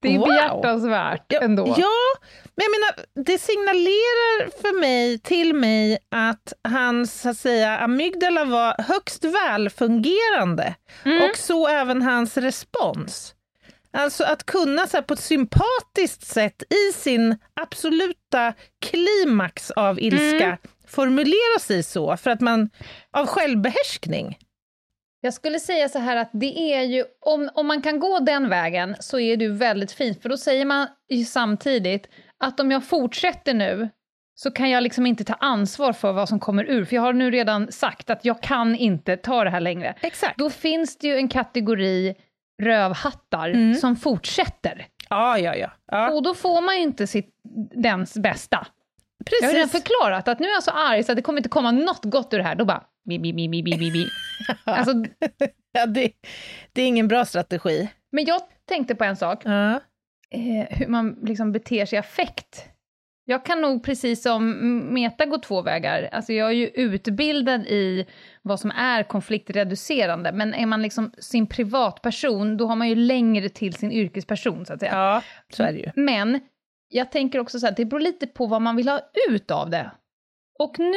Det 0.00 0.14
är 0.14 0.18
wow. 0.18 0.28
behjärtansvärt 0.28 1.24
Ja, 1.28 1.40
ändå. 1.40 1.74
Ja, 1.78 2.20
men 2.54 2.64
jag 2.64 2.70
menar, 2.70 3.24
det 3.24 3.38
signalerar 3.38 4.60
för 4.62 4.80
mig, 4.80 5.18
till 5.18 5.54
mig, 5.54 5.98
att 6.10 6.52
hans 6.68 7.20
så 7.20 7.28
att 7.28 7.36
säga, 7.36 7.78
amygdala 7.78 8.44
var 8.44 8.82
högst 8.82 9.24
välfungerande. 9.24 10.74
Mm. 11.04 11.30
Och 11.30 11.36
så 11.36 11.68
även 11.68 12.02
hans 12.02 12.36
respons. 12.36 13.34
Alltså 13.92 14.24
att 14.24 14.44
kunna 14.46 14.86
så 14.86 15.02
på 15.02 15.14
ett 15.14 15.20
sympatiskt 15.20 16.26
sätt 16.26 16.62
i 16.62 16.92
sin 16.92 17.38
absoluta 17.60 18.54
klimax 18.80 19.70
av 19.70 20.00
ilska 20.00 20.44
Mm. 20.44 20.56
formulera 20.86 21.58
sig 21.60 21.82
så, 21.82 22.16
för 22.16 22.30
att 22.30 22.40
man 22.40 22.70
av 23.10 23.26
självbehärskning. 23.26 24.38
Jag 25.20 25.34
skulle 25.34 25.60
säga 25.60 25.88
så 25.88 25.98
här 25.98 26.16
att 26.16 26.30
det 26.32 26.72
är 26.74 26.82
ju, 26.82 27.04
om, 27.20 27.50
om 27.54 27.66
man 27.66 27.82
kan 27.82 28.00
gå 28.00 28.18
den 28.18 28.48
vägen 28.48 28.96
så 29.00 29.18
är 29.18 29.36
det 29.36 29.44
ju 29.44 29.52
väldigt 29.52 29.92
fint, 29.92 30.22
för 30.22 30.28
då 30.28 30.36
säger 30.36 30.64
man 30.64 30.88
ju 31.08 31.24
samtidigt 31.24 32.08
att 32.38 32.60
om 32.60 32.70
jag 32.70 32.84
fortsätter 32.84 33.54
nu 33.54 33.88
så 34.34 34.50
kan 34.50 34.70
jag 34.70 34.82
liksom 34.82 35.06
inte 35.06 35.24
ta 35.24 35.34
ansvar 35.34 35.92
för 35.92 36.12
vad 36.12 36.28
som 36.28 36.40
kommer 36.40 36.64
ur, 36.64 36.84
för 36.84 36.96
jag 36.96 37.02
har 37.02 37.12
nu 37.12 37.30
redan 37.30 37.72
sagt 37.72 38.10
att 38.10 38.24
jag 38.24 38.42
kan 38.42 38.76
inte 38.76 39.16
ta 39.16 39.44
det 39.44 39.50
här 39.50 39.60
längre. 39.60 39.94
Exakt. 40.00 40.38
Då 40.38 40.50
finns 40.50 40.98
det 40.98 41.06
ju 41.06 41.16
en 41.16 41.28
kategori 41.28 42.14
rövhattar 42.62 43.48
Mm. 43.48 43.74
som 43.74 43.96
fortsätter. 43.96 44.86
Ja, 45.10 45.38
ja, 45.38 45.54
ja. 45.56 45.70
ja 45.86 46.10
Och 46.10 46.22
då 46.22 46.34
får 46.34 46.60
man 46.60 46.76
ju 46.76 46.82
inte 46.82 47.06
sitt, 47.06 47.30
dens 47.82 48.14
bästa. 48.14 48.66
Jag 49.40 49.48
har 49.48 49.54
redan 49.54 49.68
precis. 49.68 49.82
förklarat 49.82 50.28
att 50.28 50.38
nu 50.38 50.46
är 50.46 50.52
jag 50.52 50.62
så 50.62 50.70
arg 50.70 51.02
så 51.04 51.12
att 51.12 51.16
det 51.16 51.22
kommer 51.22 51.38
inte 51.38 51.48
komma 51.48 51.70
något 51.70 52.04
gott 52.04 52.34
ur 52.34 52.38
det 52.38 52.44
här. 52.44 52.54
Då 52.54 52.64
bara... 52.64 52.82
Bi, 53.08 53.18
bi, 53.18 53.32
bi, 53.32 53.48
bi, 53.48 53.62
bi, 53.62 53.76
bi. 53.78 54.06
Alltså, 54.64 54.92
Ja, 55.72 55.86
det, 55.86 56.12
det 56.72 56.82
är 56.82 56.86
ingen 56.86 57.08
bra 57.08 57.24
strategi. 57.24 57.88
men 58.12 58.24
jag 58.24 58.40
tänkte 58.68 58.94
på 58.94 59.04
en 59.04 59.16
sak. 59.16 59.42
Ja. 59.44 59.72
eh, 60.30 60.66
hur 60.70 60.86
man 60.86 61.18
liksom 61.22 61.52
beter 61.52 61.86
sig 61.86 61.96
i 61.96 62.00
affekt. 62.00 62.64
Jag 63.32 63.44
kan 63.44 63.60
nog 63.60 63.84
precis 63.84 64.22
som 64.22 64.94
Meta 64.94 65.26
gå 65.26 65.38
två 65.38 65.62
vägar. 65.62 66.08
Alltså 66.12 66.32
jag 66.32 66.48
är 66.48 66.52
ju 66.54 66.66
utbildad 66.66 67.60
i 67.66 68.06
vad 68.42 68.60
som 68.60 68.70
är 68.70 69.02
konfliktreducerande, 69.02 70.32
men 70.32 70.54
är 70.54 70.66
man 70.66 70.82
liksom 70.82 71.12
sin 71.18 71.46
privatperson, 71.46 72.56
då 72.56 72.66
har 72.66 72.76
man 72.76 72.88
ju 72.88 72.94
längre 72.94 73.48
till 73.48 73.74
sin 73.74 73.92
yrkesperson, 73.92 74.66
så 74.66 74.72
att 74.72 74.80
säga. 74.80 74.92
ja, 74.92 75.22
så 75.52 75.62
är 75.62 75.72
det 75.72 75.78
ju. 75.78 75.90
Men 75.94 76.40
jag 76.88 77.10
tänker 77.12 77.38
också 77.38 77.58
så 77.60 77.66
här, 77.66 77.74
det 77.76 77.84
beror 77.84 78.00
lite 78.00 78.26
på 78.26 78.46
vad 78.46 78.62
man 78.62 78.76
vill 78.76 78.88
ha 78.88 79.00
ut 79.30 79.50
av 79.50 79.70
det. 79.70 79.90
Och 80.58 80.78
nu 80.78 80.94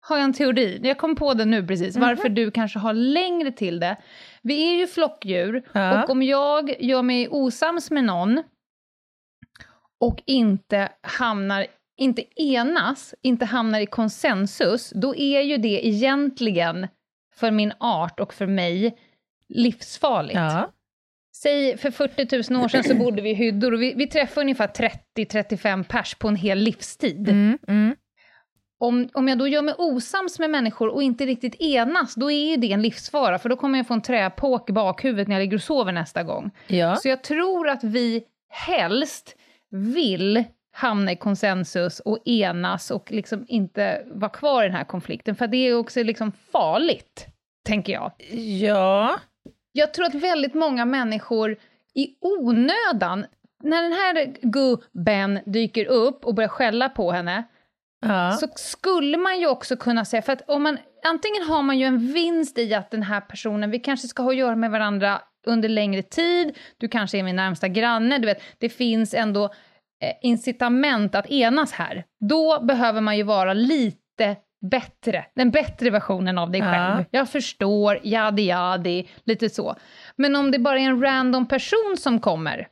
har 0.00 0.16
jag 0.16 0.24
en 0.24 0.32
teori, 0.32 0.80
jag 0.82 0.98
kom 0.98 1.16
på 1.16 1.34
det 1.34 1.44
nu 1.44 1.66
precis, 1.66 1.96
varför 1.96 2.28
du 2.28 2.50
kanske 2.50 2.78
har 2.78 2.92
längre 2.92 3.52
till 3.52 3.80
det. 3.80 3.96
Vi 4.42 4.68
är 4.74 4.78
ju 4.78 4.86
flockdjur, 4.86 5.62
Ja. 5.72 6.02
och 6.04 6.10
om 6.10 6.22
jag 6.22 6.82
gör 6.82 7.02
mig 7.02 7.28
osams 7.28 7.90
med 7.90 8.04
någon 8.04 8.42
och 10.02 10.22
inte 10.26 10.88
hamnar, 11.00 11.66
inte 11.96 12.42
enas, 12.42 13.14
inte 13.22 13.44
hamnar 13.44 13.80
i 13.80 13.86
konsensus, 13.86 14.92
då 14.94 15.16
är 15.16 15.40
ju 15.40 15.56
det 15.56 15.86
egentligen 15.86 16.88
för 17.34 17.50
min 17.50 17.72
art 17.78 18.20
och 18.20 18.34
för 18.34 18.46
mig 18.46 18.98
livsfarligt. 19.48 20.34
Ja. 20.34 20.72
Säg 21.36 21.76
för 21.76 21.90
40 21.90 22.52
000 22.52 22.64
år 22.64 22.68
sedan 22.68 22.84
så 22.84 22.94
bodde 22.94 23.22
vi 23.22 23.30
i 23.30 23.34
hyddor 23.34 23.74
och 23.74 23.82
vi, 23.82 23.94
vi 23.94 24.06
träffade 24.06 24.40
ungefär 24.40 24.66
30-35 25.16 25.84
pers 25.84 26.14
på 26.14 26.28
en 26.28 26.36
hel 26.36 26.58
livstid. 26.58 27.28
Mm, 27.28 27.58
mm. 27.68 27.96
Om, 28.78 29.08
om 29.12 29.28
jag 29.28 29.38
då 29.38 29.48
gör 29.48 29.62
mig 29.62 29.74
osams 29.78 30.38
med 30.38 30.50
människor 30.50 30.88
och 30.88 31.02
inte 31.02 31.26
riktigt 31.26 31.60
enas, 31.60 32.14
då 32.14 32.30
är 32.30 32.50
ju 32.50 32.56
det 32.56 32.72
en 32.72 32.82
livsfara, 32.82 33.38
för 33.38 33.48
då 33.48 33.56
kommer 33.56 33.78
jag 33.78 33.86
få 33.86 33.94
en 33.94 34.02
träpåk 34.02 34.70
i 34.70 34.72
bakhuvudet 34.72 35.28
när 35.28 35.34
jag 35.34 35.40
ligger 35.40 35.56
och 35.56 35.62
sover 35.62 35.92
nästa 35.92 36.22
gång. 36.22 36.50
ja. 36.66 36.96
Så 36.96 37.08
jag 37.08 37.22
tror 37.22 37.68
att 37.68 37.84
vi 37.84 38.24
helst 38.48 39.36
vill 39.72 40.44
hamna 40.72 41.12
i 41.12 41.16
konsensus 41.16 42.00
och 42.00 42.18
enas 42.24 42.90
och 42.90 43.12
liksom 43.12 43.44
inte 43.48 44.04
vara 44.06 44.30
kvar 44.30 44.62
i 44.62 44.66
den 44.66 44.76
här 44.76 44.84
konflikten, 44.84 45.34
för 45.34 45.46
det 45.46 45.56
är 45.56 45.74
också 45.74 46.02
liksom 46.02 46.32
farligt, 46.52 47.26
tänker 47.64 47.92
jag. 47.92 48.12
ja. 48.60 49.20
Jag 49.72 49.94
tror 49.94 50.06
att 50.06 50.14
väldigt 50.14 50.54
många 50.54 50.84
människor 50.84 51.56
i 51.94 52.16
onödan, 52.20 53.26
när 53.62 53.82
den 53.82 53.92
här 53.92 54.36
gubben 54.42 55.38
dyker 55.46 55.86
upp 55.86 56.24
och 56.24 56.34
börjar 56.34 56.48
skälla 56.48 56.88
på 56.88 57.12
henne, 57.12 57.44
ja. 58.00 58.32
så 58.32 58.48
skulle 58.54 59.16
man 59.16 59.40
ju 59.40 59.46
också 59.46 59.76
kunna 59.76 60.04
säga, 60.04 60.22
för 60.22 60.32
att 60.32 60.48
om 60.48 60.62
man, 60.62 60.78
antingen 61.04 61.42
har 61.42 61.62
man 61.62 61.78
ju 61.78 61.86
en 61.86 62.12
vinst 62.12 62.58
i 62.58 62.74
att 62.74 62.90
den 62.90 63.02
här 63.02 63.20
personen, 63.20 63.70
vi 63.70 63.78
kanske 63.78 64.08
ska 64.08 64.22
ha 64.22 64.30
att 64.30 64.36
göra 64.36 64.56
med 64.56 64.70
varandra 64.70 65.20
under 65.46 65.68
längre 65.68 66.02
tid, 66.02 66.58
du 66.78 66.88
kanske 66.88 67.18
är 67.18 67.22
min 67.22 67.36
närmsta 67.36 67.68
granne, 67.68 68.18
du 68.18 68.26
vet, 68.26 68.42
det 68.58 68.68
finns 68.68 69.14
ändå 69.14 69.44
eh, 69.44 70.12
incitament 70.22 71.14
att 71.14 71.26
enas 71.30 71.72
här. 71.72 72.04
Då 72.28 72.60
behöver 72.64 73.00
man 73.00 73.16
ju 73.16 73.22
vara 73.22 73.52
lite 73.52 74.36
bättre, 74.70 75.24
den 75.34 75.50
bättre 75.50 75.90
versionen 75.90 76.38
av 76.38 76.50
dig 76.50 76.60
Ja. 76.60 76.66
själv. 76.72 77.04
Jag 77.10 77.28
förstår, 77.28 77.98
jadi 78.02 78.42
jadi, 78.42 79.08
lite 79.24 79.48
så. 79.50 79.76
Men 80.16 80.36
om 80.36 80.50
det 80.50 80.58
bara 80.58 80.78
är 80.78 80.82
en 80.84 81.00
random 81.02 81.46
person 81.48 81.94
som 81.98 82.20
kommer 82.20 82.68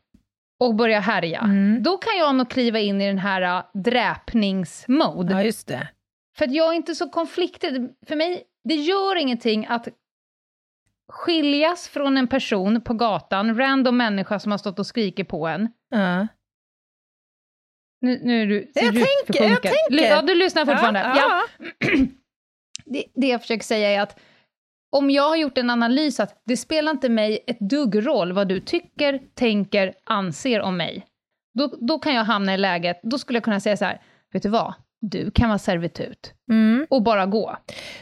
och 0.60 0.74
börjar 0.74 1.00
härja, 1.00 1.40
Mm. 1.40 1.82
då 1.82 1.96
kan 1.98 2.18
jag 2.18 2.34
nog 2.34 2.50
kliva 2.50 2.78
in 2.78 3.00
i 3.00 3.06
den 3.06 3.18
här 3.18 3.42
uh, 3.58 3.64
dräpningsmode. 4.34 5.32
ja, 5.32 5.42
just 5.42 5.66
det. 5.68 5.88
För 6.38 6.44
att 6.44 6.52
jag 6.54 6.68
är 6.72 6.76
inte 6.76 6.94
så 6.94 7.08
konflikträdd. 7.10 7.88
För 8.06 8.16
mig, 8.16 8.42
det 8.64 8.74
gör 8.74 9.16
ingenting 9.16 9.66
att 9.70 9.88
skiljas 11.10 11.88
från 11.88 12.16
en 12.16 12.26
person 12.26 12.80
på 12.80 12.94
gatan, 12.94 13.58
random 13.58 13.96
människa 13.96 14.38
som 14.38 14.50
har 14.50 14.58
stått 14.58 14.78
och 14.78 14.86
skrikit 14.86 15.28
på 15.28 15.46
en. 15.46 15.68
Ja. 15.90 16.26
Nu, 18.00 18.20
nu 18.22 18.42
är 18.42 18.46
du 18.46 18.70
Jag 18.74 18.84
djupt 18.84 19.06
tänker, 19.26 19.50
jag 19.50 19.62
tänker. 19.62 20.10
Ja, 20.10 20.22
du 20.22 20.34
lyssnar 20.34 20.66
fortfarande. 20.66 21.00
Ja. 21.00 21.42
ja. 21.78 21.86
Det, 22.84 23.04
det 23.14 23.26
jag 23.26 23.40
försöker 23.40 23.64
säga 23.64 23.90
är 23.90 24.00
att 24.00 24.20
om 24.96 25.10
jag 25.10 25.28
har 25.28 25.36
gjort 25.36 25.58
en 25.58 25.70
analys 25.70 26.20
att 26.20 26.42
det 26.46 26.56
spelar 26.56 26.90
inte 26.92 27.08
mig 27.08 27.44
ett 27.46 27.60
dugg 27.60 28.06
roll 28.06 28.32
vad 28.32 28.48
du 28.48 28.60
tycker, 28.60 29.20
tänker, 29.34 29.94
anser 30.04 30.60
om 30.60 30.76
mig. 30.76 31.06
Då, 31.54 31.66
då 31.80 31.98
kan 31.98 32.14
jag 32.14 32.24
hamna 32.24 32.54
i 32.54 32.58
läget, 32.58 33.00
då 33.02 33.18
skulle 33.18 33.36
jag 33.36 33.44
kunna 33.44 33.60
säga 33.60 33.76
så 33.76 33.84
här, 33.84 34.02
vet 34.32 34.42
du 34.42 34.48
vad? 34.48 34.74
Du 35.00 35.30
kan 35.30 35.48
vara 35.48 35.58
servitut. 35.58 36.34
Mm. 36.50 36.86
Och 36.90 37.02
bara 37.02 37.26
gå. 37.26 37.56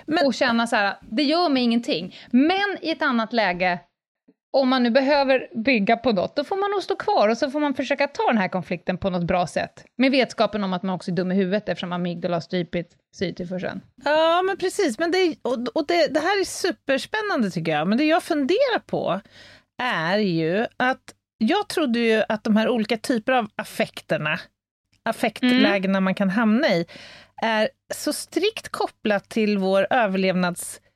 Men- 0.07 0.26
Och 0.26 0.35
känna 0.35 0.67
så 0.67 0.76
här, 0.76 0.97
det 1.11 1.23
gör 1.23 1.49
mig 1.49 1.62
ingenting. 1.62 2.17
Men 2.31 2.78
i 2.83 2.90
ett 2.90 3.02
annat 3.02 3.33
läge, 3.33 3.78
om 4.52 4.69
man 4.69 4.83
nu 4.83 4.90
behöver 4.90 5.62
bygga 5.64 5.97
på 5.97 6.12
något, 6.12 6.37
då 6.37 6.45
får 6.45 6.57
man 6.57 6.71
nog 6.71 6.83
stå 6.83 6.97
kvar 6.97 7.28
och 7.28 7.38
så 7.38 7.50
får 7.50 7.61
man 7.61 7.75
försöka 7.75 8.07
ta 8.07 8.26
den 8.26 8.38
här 8.38 8.49
konflikten 8.49 8.99
på 8.99 9.11
något 9.11 9.25
bra 9.25 9.47
sätt. 9.47 9.85
Med 9.97 10.11
vetskapen 10.11 10.64
om 10.64 10.73
att 10.73 10.83
man 10.83 10.95
också 10.95 11.11
är 11.11 11.14
dum 11.14 11.33
i 11.33 11.35
huvudet 11.35 11.69
eftersom 11.69 11.93
amygdala 11.93 12.37
har 12.37 12.40
strypit 12.40 12.97
syretillförseln. 13.17 13.81
Ja, 14.05 14.43
men 14.43 14.57
precis. 14.57 14.99
Men 14.99 15.11
det, 15.11 15.37
och, 15.43 15.52
och 15.75 15.87
det, 15.87 16.14
det 16.14 16.21
här 16.21 16.40
är 16.40 16.45
superspännande 16.45 17.50
tycker 17.50 17.73
jag. 17.73 17.88
Men 17.88 17.99
det 17.99 18.05
jag 18.05 18.23
funderar 18.23 18.78
på 18.87 19.21
är 19.83 20.19
ju 20.19 20.67
att 20.76 21.14
jag 21.38 21.69
trodde 21.69 21.99
ju 21.99 22.23
att 22.28 22.45
de 22.45 22.57
här 22.57 22.69
olika 22.69 22.97
typer 22.97 23.33
av 23.33 23.49
affekterna, 23.57 24.38
affektlägena 25.09 26.00
man 26.00 26.15
kan 26.15 26.31
hamna 26.31 26.69
i, 26.69 26.87
är 27.43 27.69
så 27.95 28.12
strikt 28.12 28.69
kopplat 28.69 29.29
till 29.29 29.59
vår 29.59 29.87
överlevnadsinstinkt 29.91 30.88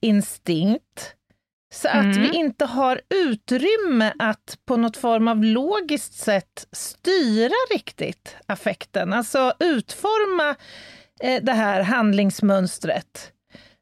instinkt, 0.00 1.14
så 1.74 1.88
att 1.88 1.94
Mm. 2.04 2.22
vi 2.22 2.36
inte 2.36 2.64
har 2.64 3.00
utrymme 3.14 4.12
att 4.18 4.58
på 4.66 4.76
något 4.76 4.96
form 4.96 5.28
av 5.28 5.44
logiskt 5.44 6.14
sätt 6.14 6.66
styra 6.72 7.54
riktigt 7.74 8.36
affekten. 8.46 9.12
Alltså 9.12 9.52
utforma 9.60 10.54
eh, 11.20 11.42
det 11.42 11.52
här 11.52 11.80
handlingsmönstret. 11.82 13.30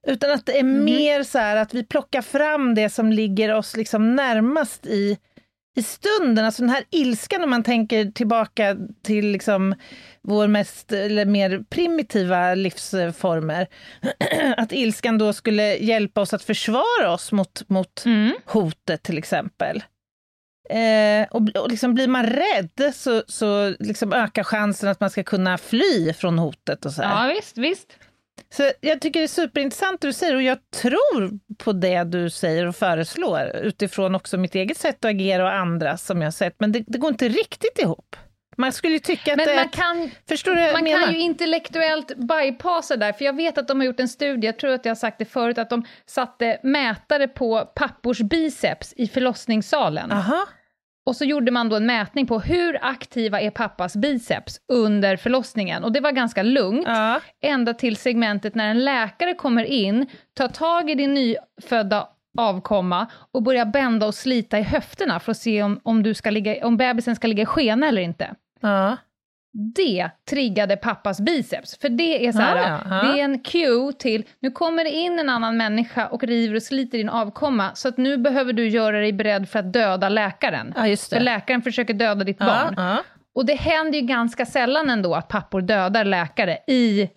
Utan 0.06 0.30
att 0.30 0.46
det 0.46 0.58
är 0.58 0.62
mer 0.62 1.22
så 1.22 1.38
här 1.38 1.56
att 1.56 1.75
vi 1.75 1.84
plockar 1.84 2.22
fram 2.22 2.75
det 2.75 2.90
som 2.90 3.12
ligger 3.12 3.54
oss 3.54 3.76
liksom 3.76 4.16
närmast 4.16 4.87
i, 4.87 5.18
i 5.76 5.82
stunden. 5.82 6.44
Alltså 6.44 6.62
den 6.62 6.70
här 6.70 6.84
ilskan, 6.90 7.44
om 7.44 7.50
man 7.50 7.62
tänker 7.62 8.04
tillbaka 8.04 8.76
till 9.04 9.26
liksom 9.26 9.74
vår 10.22 10.46
mest, 10.46 10.92
eller 10.92 11.24
mer 11.26 11.64
primitiva 11.70 12.54
livsformer. 12.54 13.66
att 14.56 14.72
ilskan 14.72 15.18
då 15.18 15.32
skulle 15.32 15.76
hjälpa 15.76 16.20
oss 16.20 16.34
att 16.34 16.42
försvara 16.42 17.10
oss 17.12 17.32
mot, 17.32 17.68
mot 17.68 18.02
Mm. 18.04 18.32
hotet 18.46 19.02
till 19.02 19.18
exempel. 19.18 19.82
Eh, 20.70 21.28
och 21.30 21.56
och 21.62 21.70
liksom 21.70 21.94
blir 21.94 22.08
man 22.08 22.26
rädd 22.26 22.94
så, 22.94 23.22
så 23.26 23.74
liksom 23.78 24.12
ökar 24.12 24.44
chansen 24.44 24.88
att 24.88 25.00
man 25.00 25.10
ska 25.10 25.22
kunna 25.22 25.58
fly 25.58 26.12
från 26.12 26.38
hotet. 26.38 26.84
och 26.84 26.92
så 26.92 27.02
här. 27.02 27.28
Ja, 27.28 27.34
visst, 27.34 27.58
visst. 27.58 27.96
Så 28.52 28.71
jag 28.80 29.00
tycker 29.00 29.21
det 29.21 29.26
är 29.26 29.28
superintressant 29.28 30.00
det 30.00 30.09
du 30.09 30.12
säger 30.12 30.35
och 30.35 30.42
jag 30.42 30.59
tror 30.82 31.38
på 31.56 31.73
det 31.73 32.04
du 32.04 32.30
säger 32.30 32.66
och 32.66 32.76
föreslår 32.76 33.56
utifrån 33.56 34.14
också 34.14 34.38
mitt 34.38 34.54
eget 34.54 34.78
sätt 34.78 35.04
att 35.04 35.11
agera 35.11 35.44
och 35.44 35.52
andra 35.52 35.97
som 35.97 36.21
jag 36.21 36.26
har 36.26 36.32
sett. 36.32 36.54
Men 36.59 36.73
det, 36.73 36.85
det 36.87 36.99
går 36.99 37.11
inte 37.11 37.28
riktigt 37.28 37.78
ihop. 37.78 38.16
Man 38.56 38.73
skulle 38.73 38.92
ju 38.92 38.99
tycka 38.99 39.32
att 39.32 39.37
Men 39.37 39.56
man 39.56 39.68
kan, 39.68 40.11
förstår 40.28 40.54
du 40.54 40.73
man 40.73 40.85
menar? 40.85 41.04
kan 41.04 41.14
ju 41.14 41.21
intellektuellt 41.21 42.16
bypassa 42.16 42.97
där, 42.97 43.12
för 43.12 43.25
jag 43.25 43.37
vet 43.37 43.59
att 43.59 43.68
de 43.68 43.80
har 43.80 43.87
gjort 43.87 44.00
en 44.00 44.09
studie, 44.09 44.47
jag 44.47 44.59
tror 44.59 44.71
att 44.71 44.85
jag 44.85 44.90
har 44.90 44.97
sagt 44.97 45.18
det 45.18 45.25
förut, 45.25 45.59
att 45.59 45.71
de 45.71 45.85
satte 46.06 46.61
mätare 46.62 47.28
på 47.28 47.61
pappors 47.75 48.21
biceps 48.21 48.92
i 48.97 49.09
förlossningssalen. 49.09 50.12
Aha. 50.12 50.47
Och 51.06 51.16
så 51.16 51.25
gjorde 51.25 51.50
man 51.52 51.68
då 51.68 51.76
en 51.76 51.87
mätning 51.87 52.26
på 52.26 52.40
hur 52.40 52.78
aktiva 52.82 53.40
är 53.40 53.50
pappas 53.50 53.96
biceps 53.96 54.61
under 54.72 55.16
förlossningen. 55.16 55.85
Och 55.85 55.92
det 55.92 56.00
var 56.00 56.12
ganska 56.12 56.42
lugnt, 56.42 56.85
Ja. 56.87 57.20
ända 57.42 57.74
till 57.74 57.96
segmentet 57.96 58.55
när 58.55 58.70
en 58.70 58.85
läkare 58.85 59.35
kommer 59.35 59.64
in, 59.64 60.07
tar 60.35 60.48
tag 60.48 60.90
i 60.90 60.94
din 60.94 61.14
nyfödda 61.14 62.09
avkomma 62.38 63.07
och 63.33 63.42
börjar 63.42 63.64
bända 63.66 64.07
och 64.07 64.14
slita 64.14 64.59
i 64.59 64.62
höfterna 64.62 65.20
för 65.20 65.31
att 65.31 65.37
se 65.38 65.62
om, 65.62 65.81
om, 65.83 66.03
du 66.03 66.14
ska 66.14 66.31
ligga, 66.31 66.66
om 66.66 66.76
bebisen 66.76 67.16
ska 67.16 67.26
ligga 67.26 67.42
i 67.42 67.46
skena 67.46 67.88
eller 67.88 68.03
inte. 68.03 68.35
Ja. 68.61 68.96
Det 69.54 70.10
triggade 70.30 70.76
pappas 70.76 71.20
biceps, 71.20 71.78
för 71.78 71.88
det 71.88 72.26
är 72.26 72.32
så 72.32 72.38
här, 72.38 72.56
Ah, 72.56 72.80
ja, 72.90 72.96
ja. 73.06 73.12
det 73.12 73.20
är 73.20 73.24
en 73.24 73.38
cue 73.38 73.92
till, 73.92 74.24
nu 74.40 74.50
kommer 74.50 74.84
det 74.84 74.90
in 74.90 75.18
en 75.18 75.28
annan 75.28 75.56
människa 75.56 76.06
och 76.06 76.24
river 76.24 76.56
och 76.56 76.62
sliter 76.62 76.98
din 76.98 77.08
avkomma, 77.08 77.70
så 77.74 77.88
att 77.88 77.96
nu 77.96 78.16
behöver 78.18 78.52
du 78.52 78.68
göra 78.68 79.00
dig 79.00 79.12
beredd 79.12 79.48
för 79.48 79.58
att 79.58 79.72
döda 79.72 80.08
läkaren. 80.08 80.74
just 80.86 81.12
För 81.12 81.20
läkaren 81.20 81.62
försöker 81.62 81.94
döda 81.94 82.24
ditt 82.24 82.36
Ja, 82.40 82.46
barn. 82.46 82.74
ja. 82.76 83.02
Och 83.34 83.46
det 83.46 83.54
händer 83.54 83.98
ju 83.98 84.06
ganska 84.06 84.46
sällan 84.46 84.90
ändå 84.90 85.14
att 85.14 85.28
pappor 85.28 85.60
dödar 85.60 86.04
läkare 86.04 86.58
i 86.66 87.08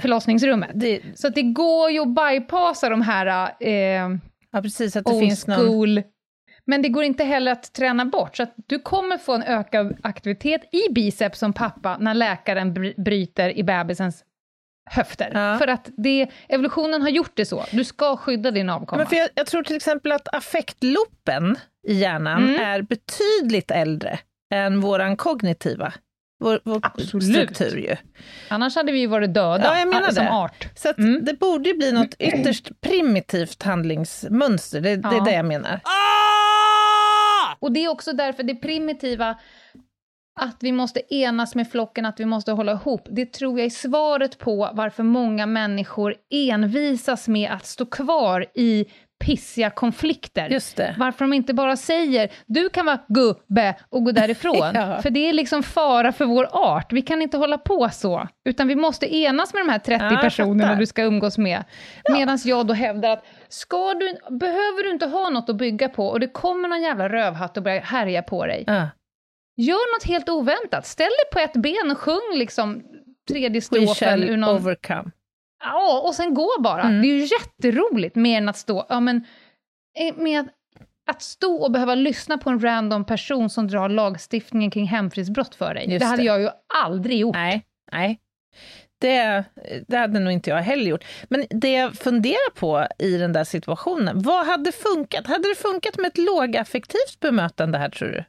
förlossningsrummet. 0.00 0.70
det. 0.74 1.00
Så 1.14 1.26
att 1.28 1.34
det 1.34 1.42
går 1.42 1.90
ju 1.90 2.00
att 2.00 2.08
bypassa 2.14 2.88
de 2.88 3.02
här 3.02 3.52
eh, 3.60 4.08
Ja, 4.54 4.62
precis. 4.62 4.96
Att 4.96 5.04
det 5.04 5.10
old 5.12 5.20
finns 5.20 5.46
någon... 5.46 5.58
school... 5.58 6.02
Men 6.66 6.82
det 6.82 6.88
går 6.88 7.04
inte 7.04 7.24
heller 7.24 7.52
att 7.52 7.72
träna 7.72 8.04
bort, 8.04 8.36
så 8.36 8.42
att 8.42 8.54
du 8.66 8.78
kommer 8.78 9.18
få 9.18 9.32
en 9.34 9.42
ökad 9.42 9.96
aktivitet 10.02 10.60
i 10.74 10.92
biceps 10.92 11.38
som 11.38 11.52
pappa 11.52 11.96
när 12.00 12.14
läkaren 12.14 12.74
bry- 12.74 12.94
bryter 13.02 13.58
i 13.58 13.62
bebisens 13.64 14.24
höfter. 14.90 15.30
Ja. 15.34 15.58
För 15.58 15.68
att 15.68 15.88
det, 15.96 16.28
evolutionen 16.48 17.02
har 17.02 17.08
gjort 17.08 17.32
det 17.34 17.44
så. 17.46 17.64
Du 17.70 17.84
ska 17.84 18.16
skydda 18.16 18.50
din 18.50 18.70
avkomma. 18.70 18.98
Men 18.98 19.06
för 19.06 19.16
jag, 19.16 19.28
jag 19.34 19.46
tror 19.46 19.62
till 19.62 19.76
exempel 19.76 20.12
att 20.12 20.34
affektloppen 20.34 21.56
i 21.88 21.94
hjärnan 21.94 22.42
Mm. 22.48 22.60
är 22.60 22.82
betydligt 22.82 23.70
äldre 23.70 24.18
än 24.54 24.80
våran 24.80 25.16
kognitiva. 25.16 25.92
Vår, 26.44 26.60
vår 26.64 26.80
Absolut. 26.82 27.24
struktur 27.24 27.76
ju. 27.76 27.96
Annars 28.48 28.74
hade 28.76 28.92
vi 28.92 28.98
ju 28.98 29.06
varit 29.06 29.34
döda 29.34 29.64
Ja, 29.64 29.78
jag 29.78 29.88
menar 29.88 30.10
som 30.10 30.24
det. 30.24 30.30
art. 30.30 30.68
Så 30.76 30.88
att 30.90 30.98
Mm. 30.98 31.24
det 31.24 31.34
borde 31.34 31.68
ju 31.68 31.76
bli 31.76 31.92
något 31.92 32.14
ytterst 32.18 32.80
primitivt 32.80 33.62
handlingsmönster. 33.62 34.80
Det, 34.80 34.96
det 34.96 35.08
är 35.08 35.12
Ja. 35.14 35.24
det 35.24 35.32
jag 35.32 35.44
menar. 35.44 35.80
Och 37.62 37.72
det 37.72 37.84
är 37.84 37.88
också 37.88 38.12
därför 38.12 38.42
det 38.42 38.54
primitiva, 38.54 39.38
att 40.40 40.56
vi 40.60 40.72
måste 40.72 41.14
enas 41.14 41.54
med 41.54 41.70
flocken, 41.70 42.06
att 42.06 42.20
vi 42.20 42.24
måste 42.24 42.52
hålla 42.52 42.72
ihop, 42.72 43.06
det 43.10 43.32
tror 43.32 43.58
jag 43.58 43.66
är 43.66 43.70
svaret 43.70 44.38
på 44.38 44.70
varför 44.74 45.02
många 45.02 45.46
människor 45.46 46.14
envisas 46.30 47.28
med 47.28 47.50
att 47.50 47.66
stå 47.66 47.86
kvar 47.86 48.46
i 48.54 48.86
pissiga 49.22 49.70
konflikter. 49.70 50.48
Just 50.48 50.76
det. 50.76 50.94
Varför 50.98 51.24
de 51.24 51.32
inte 51.32 51.54
bara 51.54 51.76
säger 51.76 52.32
du 52.46 52.68
kan 52.68 52.86
vara 52.86 52.98
gubbe 53.08 53.74
och 53.88 54.04
gå 54.04 54.12
därifrån. 54.12 54.52
Ja. 54.74 55.02
För 55.02 55.10
det 55.10 55.28
är 55.28 55.32
liksom 55.32 55.62
fara 55.62 56.12
för 56.12 56.24
vår 56.24 56.48
art. 56.52 56.92
Vi 56.92 57.02
kan 57.02 57.22
inte 57.22 57.36
hålla 57.36 57.58
på 57.58 57.88
så. 57.92 58.28
Utan 58.44 58.68
vi 58.68 58.76
måste 58.76 59.16
enas 59.16 59.54
med 59.54 59.62
de 59.66 59.72
här 59.72 59.78
30 59.78 60.04
Ja, 60.10 60.18
personerna 60.22 60.74
du 60.74 60.86
ska 60.86 61.02
umgås 61.02 61.38
med. 61.38 61.64
Medan 62.12 62.38
jag 62.44 62.66
då 62.66 62.74
hävdar 62.74 63.10
att 63.10 63.24
ska 63.48 63.94
du, 63.94 64.36
behöver 64.38 64.84
du 64.84 64.90
inte 64.90 65.06
ha 65.06 65.30
något 65.30 65.48
att 65.48 65.56
bygga 65.56 65.88
på 65.88 66.06
och 66.06 66.20
det 66.20 66.28
kommer 66.28 66.68
någon 66.68 66.82
jävla 66.82 67.08
rövhatt 67.08 67.56
och 67.56 67.62
börjar 67.62 67.80
härja 67.80 68.22
på 68.22 68.46
dig. 68.46 68.64
Ja. 68.66 68.88
Gör 69.56 69.96
något 69.96 70.04
helt 70.04 70.28
oväntat. 70.28 70.86
Ställ 70.86 71.06
dig 71.06 71.32
på 71.32 71.38
ett 71.38 71.62
ben 71.62 71.90
och 71.90 71.98
sjung 71.98 72.32
liksom 72.34 72.82
tredje 73.28 73.60
We 73.60 73.60
strofen 73.60 73.94
shall 73.94 74.24
ur 74.24 74.36
någon... 74.36 74.56
overcome. 74.56 75.10
Ja, 75.62 76.02
och 76.06 76.14
sen 76.14 76.34
gå 76.34 76.50
bara. 76.58 76.82
Mm. 76.82 77.02
Det 77.02 77.08
är 77.08 77.14
ju 77.14 77.28
jätteroligt 77.40 78.16
mer 78.16 78.38
än 78.38 78.48
att 78.48 78.56
stå... 78.56 78.86
Ja, 78.88 79.00
men, 79.00 79.16
eh, 79.98 80.16
med 80.16 80.40
att, 80.40 80.46
att 81.10 81.22
stå 81.22 81.56
och 81.56 81.72
behöva 81.72 81.94
lyssna 81.94 82.38
på 82.38 82.50
en 82.50 82.60
random 82.60 83.04
person 83.04 83.50
som 83.50 83.68
drar 83.68 83.88
lagstiftningen 83.88 84.70
kring 84.70 84.86
hemfridsbrott 84.86 85.54
för 85.54 85.74
dig. 85.74 85.90
Just 85.90 86.00
det 86.00 86.06
hade 86.06 86.22
det. 86.22 86.26
jag 86.26 86.40
ju 86.40 86.48
aldrig 86.74 87.18
gjort. 87.18 87.34
Nej, 87.34 87.64
nej. 87.92 88.18
Det, 89.00 89.44
det 89.88 89.96
hade 89.96 90.20
nog 90.20 90.32
inte 90.32 90.50
jag 90.50 90.56
heller 90.56 90.90
gjort. 90.90 91.04
Men 91.28 91.46
det 91.50 91.72
jag 91.72 91.94
funderar 91.94 92.50
på 92.54 92.86
i 92.98 93.16
den 93.16 93.32
där 93.32 93.44
situationen, 93.44 94.22
vad 94.22 94.46
hade 94.46 94.72
funkat? 94.72 95.26
Hade 95.26 95.48
det 95.48 95.54
funkat 95.54 95.98
med 95.98 96.08
ett 96.08 96.18
lågaffektivt 96.18 97.20
bemötande 97.20 97.78
här, 97.78 97.88
tror 97.88 98.08
du? 98.08 98.24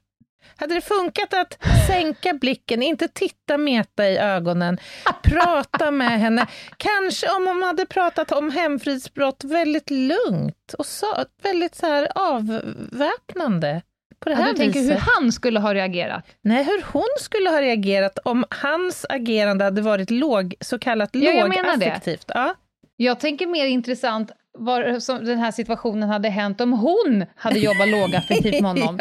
Hade 0.58 0.76
det 0.76 0.82
funkat 0.82 1.34
att 1.34 1.58
sänka 1.88 2.34
blicken, 2.34 2.84
inte 2.84 3.08
titta 3.08 3.58
Meta 3.58 4.10
i 4.10 4.18
ögonen, 4.18 4.78
prata 5.24 5.92
med 5.92 6.20
henne, 6.20 6.48
kanske 6.78 7.28
om 7.30 7.48
hon 7.48 7.64
hade 7.64 7.86
pratat 7.86 8.32
om 8.32 8.52
hemfridsbrott 8.52 9.44
väldigt 9.44 9.90
lugnt 9.90 10.74
och 10.78 10.86
så, 10.86 11.06
väldigt 11.44 11.76
så 11.76 11.86
här 11.88 12.08
avväpnande 12.16 13.82
på 14.20 14.30
det 14.30 14.36
Ja, 14.36 14.42
här 14.42 14.52
du 14.52 14.58
tänker 14.58 14.80
viset. 14.80 14.96
hur 14.96 15.04
han 15.16 15.32
skulle 15.32 15.60
ha 15.60 15.74
reagerat. 15.74 16.26
Nej, 16.42 16.64
hur 16.64 16.84
hon 16.94 17.08
skulle 17.20 17.50
ha 17.50 17.62
reagerat 17.62 18.20
om 18.26 18.46
hans 18.50 19.06
agerande 19.10 19.64
hade 19.64 19.82
varit 19.82 20.10
låg, 20.12 20.56
så 20.62 20.80
kallat 20.80 21.10
Ja, 21.14 21.32
jag 21.32 21.50
menar 21.50 21.64
det. 21.78 21.86
lågaffektivt. 21.86 22.26
Ja. 22.28 22.56
Jag 22.96 23.20
tänker 23.20 23.48
mer 23.48 23.66
intressant 23.66 24.32
var 24.60 25.00
som 25.00 25.26
den 25.26 25.40
här 25.40 25.52
situationen 25.52 26.10
hade 26.10 26.30
hänt 26.30 26.62
om 26.62 26.72
hon 26.74 27.26
hade 27.36 27.60
jobbat 27.60 27.88
lågaffektivt 27.88 28.62
med 28.62 28.72
honom. 28.78 29.00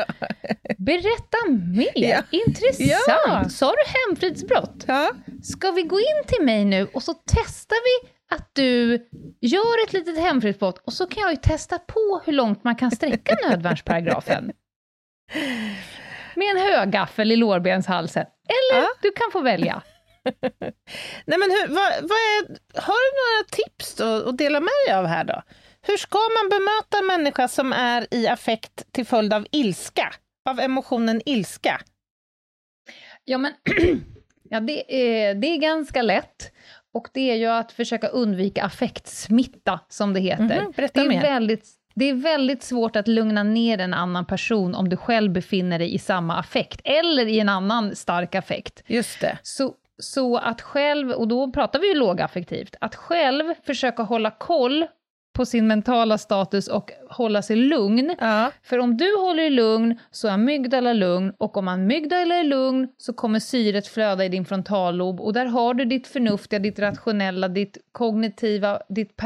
Berätta 0.79 1.37
mer! 1.77 1.93
Ja. 1.95 2.23
Intressant! 2.31 2.91
Ja. 3.27 3.45
Sa 3.51 3.71
du 3.71 4.09
hemfridsbrott? 4.09 4.85
Ja. 4.87 5.11
Ska 5.43 5.71
vi 5.71 5.83
gå 5.83 5.99
in 6.01 6.25
till 6.27 6.45
mig 6.45 6.65
nu 6.65 6.87
och 6.95 7.03
så 7.03 7.15
testar 7.27 7.77
vi 8.05 8.09
att 8.37 8.51
du 8.53 8.99
gör 9.41 9.85
ett 9.87 9.93
litet 9.93 10.19
hemfridsbrott 10.19 10.79
och 10.87 10.93
så 10.93 11.07
kan 11.07 11.21
jag 11.21 11.31
ju 11.31 11.37
testa 11.37 11.79
på 11.79 12.21
hur 12.25 12.33
långt 12.33 12.65
man 12.65 12.77
kan 12.77 12.91
sträcka 12.91 13.37
nödvärnsparagrafen. 13.49 14.53
Med 16.35 16.51
en 16.51 16.57
högaffel 16.63 17.33
i 17.33 17.37
lårbenshalsen. 17.37 18.23
Eller 18.49 18.83
Ja. 18.83 18.89
du 19.03 19.11
kan 19.11 19.27
få 19.33 19.41
välja. 19.41 19.83
Nej, 21.25 21.39
men 21.39 21.51
hur, 21.51 21.69
vad, 21.69 21.93
vad 22.03 22.19
är, 22.19 22.59
har 22.81 22.95
du 23.05 23.17
några 23.21 23.49
tips 23.51 23.95
då, 23.95 24.29
att 24.29 24.39
dela 24.39 24.61
med 24.61 24.71
dig 24.87 24.95
av 24.95 25.07
här 25.07 25.25
då? 25.25 25.43
Hur 25.83 25.97
ska 25.97 26.19
man 26.19 26.51
bemöta 26.51 26.99
en 26.99 27.07
människa 27.07 27.49
som 27.49 27.73
är 27.73 28.07
i 28.15 28.29
affekt 28.29 28.93
till 28.93 29.07
följd 29.07 29.33
av 29.33 29.47
ilska? 29.51 30.13
Av 30.49 30.61
emotionen 30.61 31.23
ilska? 31.27 31.81
Ja, 33.25 33.39
men 33.39 33.53
ja, 34.51 34.61
det, 34.61 34.95
är, 35.03 35.35
det 35.35 35.47
är 35.47 35.57
ganska 35.57 36.03
lätt. 36.03 36.53
Och 36.95 37.09
det 37.13 37.31
är 37.31 37.35
ju 37.35 37.47
att 37.47 37.73
försöka 37.73 38.09
undvika 38.09 38.65
affektsmitta, 38.65 39.81
som 39.89 40.13
det 40.13 40.21
heter. 40.21 40.63
Mhm, 40.63 40.73
berätta 40.77 41.01
det, 41.01 41.07
är 41.07 41.09
mer. 41.09 41.23
väldigt, 41.23 41.69
det 41.95 42.05
är 42.05 42.15
väldigt 42.15 42.63
svårt 42.63 42.97
att 42.97 43.09
lugna 43.09 43.43
ner 43.43 43.79
en 43.79 43.95
annan 43.95 44.27
person 44.27 44.75
om 44.75 44.89
du 44.89 44.97
själv 44.97 45.33
befinner 45.33 45.79
dig 45.79 45.95
i 45.95 45.99
samma 45.99 46.37
affekt, 46.39 46.81
eller 46.85 47.27
i 47.27 47.41
en 47.41 47.49
annan 47.49 47.97
stark 47.97 48.35
affekt. 48.35 48.83
Just 48.87 49.21
det. 49.21 49.39
Så, 49.43 49.75
så 50.03 50.37
att 50.37 50.61
själv, 50.61 51.11
och 51.11 51.29
då 51.29 51.53
pratar 51.53 51.79
vi 51.79 51.89
ju 51.89 51.95
lågaffektivt, 51.95 52.77
att 52.81 52.95
själv 52.95 53.55
försöka 53.65 54.03
hålla 54.03 54.31
koll 54.31 54.87
på 55.33 55.47
sin 55.47 55.67
mentala 55.67 56.19
status 56.19 56.69
och 56.69 56.91
hålla 57.11 57.43
sig 57.43 57.57
lugn. 57.57 58.15
Ja. 58.21 58.51
För 58.63 58.79
om 58.79 58.97
du 58.97 59.17
håller 59.17 59.43
dig 59.43 59.51
lugn 59.51 59.99
så 60.11 60.29
är 60.29 60.33
amygdala 60.33 60.93
lugn 60.93 61.33
och 61.39 61.57
om 61.57 61.69
amygdala 61.69 62.35
är 62.35 62.45
lugn 62.45 62.89
så 62.97 63.13
kommer 63.13 63.39
syret 63.39 63.87
flöda 63.87 64.25
i 64.25 64.29
din 64.29 64.45
frontallob 64.45 65.21
och 65.21 65.33
där 65.33 65.47
har 65.47 65.75
du 65.75 65.85
ditt 65.85 66.07
förnuftiga, 66.07 66.59
ditt 66.59 66.79
rationella, 66.79 67.49
ditt 67.49 67.79
kognitiva, 67.93 68.81
ditt 68.89 69.17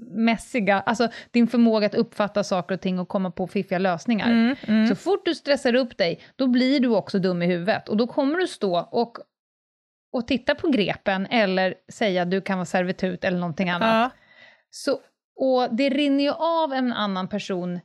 perceptionsmässiga, 0.00 0.80
alltså 0.80 1.08
din 1.30 1.46
förmåga 1.46 1.86
att 1.86 1.94
uppfatta 1.94 2.44
saker 2.44 2.74
och 2.74 2.80
ting 2.80 2.98
och 2.98 3.08
komma 3.08 3.30
på 3.30 3.46
fiffiga 3.46 3.78
lösningar. 3.78 4.30
Mm, 4.30 4.56
mm. 4.66 4.86
Så 4.86 4.94
fort 4.94 5.24
du 5.24 5.34
stressar 5.34 5.74
upp 5.74 5.96
dig, 5.98 6.20
då 6.36 6.46
blir 6.46 6.80
du 6.80 6.88
också 6.88 7.18
dum 7.18 7.42
i 7.42 7.46
huvudet 7.46 7.88
och 7.88 7.96
då 7.96 8.06
kommer 8.06 8.38
du 8.38 8.46
stå 8.46 8.78
och, 8.90 9.18
och 10.12 10.26
titta 10.26 10.54
på 10.54 10.68
grepen 10.68 11.26
eller 11.26 11.74
säga 11.92 12.24
du 12.24 12.40
kan 12.40 12.58
vara 12.58 12.66
servitut 12.66 13.24
eller 13.24 13.38
någonting 13.38 13.70
annat. 13.70 13.88
ja. 13.94 14.10
Så, 14.70 15.00
och 15.40 15.74
det 15.76 15.88
rinner 15.88 16.24
ju 16.24 16.30
av 16.30 16.72
en 16.72 16.92
annan 16.92 17.28
person, 17.28 17.80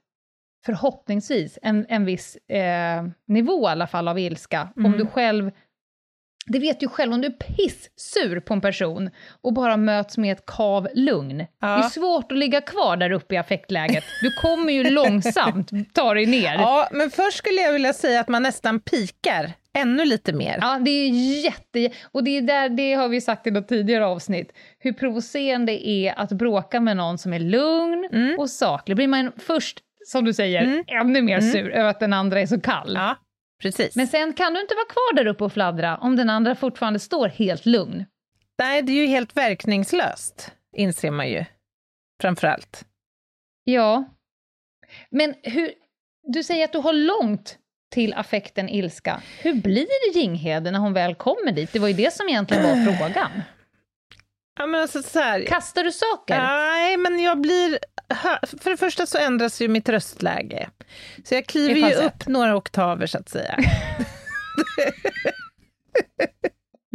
förhoppningsvis, 0.65 1.59
en, 1.61 1.85
en 1.89 2.05
viss 2.05 2.35
eh, 2.35 3.03
nivå 3.27 3.67
i 3.67 3.71
alla 3.71 3.87
fall 3.87 4.07
av 4.07 4.19
ilska. 4.19 4.69
Om 4.75 4.85
Mm. 4.85 4.97
du 4.97 5.05
själv... 5.05 5.51
Det 6.45 6.59
vet 6.59 6.79
du 6.79 6.87
själv, 6.87 7.13
om 7.13 7.21
du 7.21 7.27
är 7.27 7.31
pissur 7.31 8.39
på 8.39 8.53
en 8.53 8.61
person 8.61 9.09
och 9.41 9.53
bara 9.53 9.77
möts 9.77 10.17
med 10.17 10.31
ett 10.31 10.45
kav 10.45 10.87
lugn. 10.93 11.45
Ja. 11.61 11.67
Det 11.67 11.83
är 11.83 11.89
svårt 11.89 12.31
att 12.31 12.37
ligga 12.37 12.61
kvar 12.61 12.97
där 12.97 13.11
uppe 13.11 13.35
i 13.35 13.37
affektläget. 13.37 14.03
Du 14.21 14.31
kommer 14.31 14.73
ju 14.73 14.89
långsamt 14.89 15.69
ta 15.93 16.13
dig 16.13 16.25
ner. 16.25 16.53
ja, 16.53 16.87
men 16.91 17.09
först 17.11 17.37
skulle 17.37 17.61
jag 17.61 17.73
vilja 17.73 17.93
säga 17.93 18.19
att 18.19 18.27
man 18.27 18.43
nästan 18.43 18.79
pikar 18.79 19.51
ännu 19.77 20.05
lite 20.05 20.33
mer. 20.33 20.57
Ja, 20.61 20.79
det 20.81 20.91
är 20.91 21.09
jätte... 21.45 21.89
Och 22.11 22.23
det, 22.23 22.37
är 22.37 22.41
där, 22.41 22.69
det 22.69 22.93
har 22.93 23.07
vi 23.07 23.21
sagt 23.21 23.47
i 23.47 23.51
något 23.51 23.67
tidigare 23.67 24.05
avsnitt, 24.05 24.51
hur 24.79 24.93
provocerande 24.93 25.71
det 25.71 25.87
är 25.87 26.19
att 26.19 26.31
bråka 26.31 26.79
med 26.79 26.97
någon 26.97 27.17
som 27.17 27.33
är 27.33 27.39
lugn 27.39 28.09
Mm. 28.11 28.39
och 28.39 28.49
saklig. 28.49 28.95
Blir 28.97 29.07
man 29.07 29.31
först, 29.37 29.79
som 30.07 30.25
du 30.25 30.33
säger, 30.33 30.61
Mm. 30.63 30.83
ännu 30.87 31.21
mer 31.21 31.37
Mm. 31.37 31.51
sur 31.51 31.69
över 31.69 31.89
att 31.89 31.99
den 31.99 32.13
andra 32.13 32.39
är 32.41 32.45
så 32.45 32.61
kall. 32.61 32.93
Ja, 32.95 33.15
precis. 33.63 33.95
Men 33.95 34.07
sen 34.07 34.33
kan 34.33 34.53
du 34.53 34.61
inte 34.61 34.75
vara 34.75 34.85
kvar 34.85 35.15
där 35.15 35.27
uppe 35.27 35.43
och 35.43 35.53
fladdra 35.53 35.97
om 35.97 36.15
den 36.15 36.29
andra 36.29 36.55
fortfarande 36.55 36.99
står 36.99 37.27
helt 37.27 37.65
lugn. 37.65 38.05
Nej, 38.57 38.81
det 38.81 38.91
är 38.91 39.01
ju 39.01 39.07
helt 39.07 39.37
verkningslöst, 39.37 40.51
inser 40.75 41.11
man 41.11 41.29
ju. 41.29 41.45
Framför 42.21 42.47
allt. 42.47 42.85
Ja. 43.63 44.03
Men 45.09 45.35
hur... 45.43 45.73
Du 46.23 46.43
säger 46.43 46.65
att 46.65 46.71
du 46.71 46.77
har 46.77 46.93
långt 46.93 47.57
till 47.91 48.13
affekten 48.13 48.69
ilska. 48.69 49.21
Hur 49.39 49.53
blir 49.53 50.13
det 50.13 50.19
Jinghede 50.19 50.71
när 50.71 50.79
hon 50.79 50.93
väl 50.93 51.15
kommer 51.15 51.51
dit? 51.51 51.73
Det 51.73 51.79
var 51.79 51.87
ju 51.87 51.93
det 51.93 52.13
som 52.13 52.29
egentligen 52.29 52.63
var 52.63 52.93
frågan. 52.93 53.31
Ja, 54.59 54.65
men 54.65 54.81
alltså 54.81 55.03
så 55.03 55.19
här, 55.19 55.45
Kastar 55.45 55.83
du 55.83 55.91
saker? 55.91 56.37
Nej, 56.37 56.97
men 56.97 57.19
jag 57.19 57.41
blir... 57.41 57.79
För 58.61 58.69
det 58.69 58.77
första 58.77 59.05
så 59.05 59.17
ändras 59.17 59.61
ju 59.61 59.67
mitt 59.67 59.89
röstläge. 59.89 60.69
Så 61.23 61.35
jag 61.35 61.45
kliver 61.45 61.89
ju 61.89 61.95
upp 61.95 62.27
några 62.27 62.55
oktaver, 62.55 63.07
så 63.07 63.17
att 63.17 63.29
säga. 63.29 63.57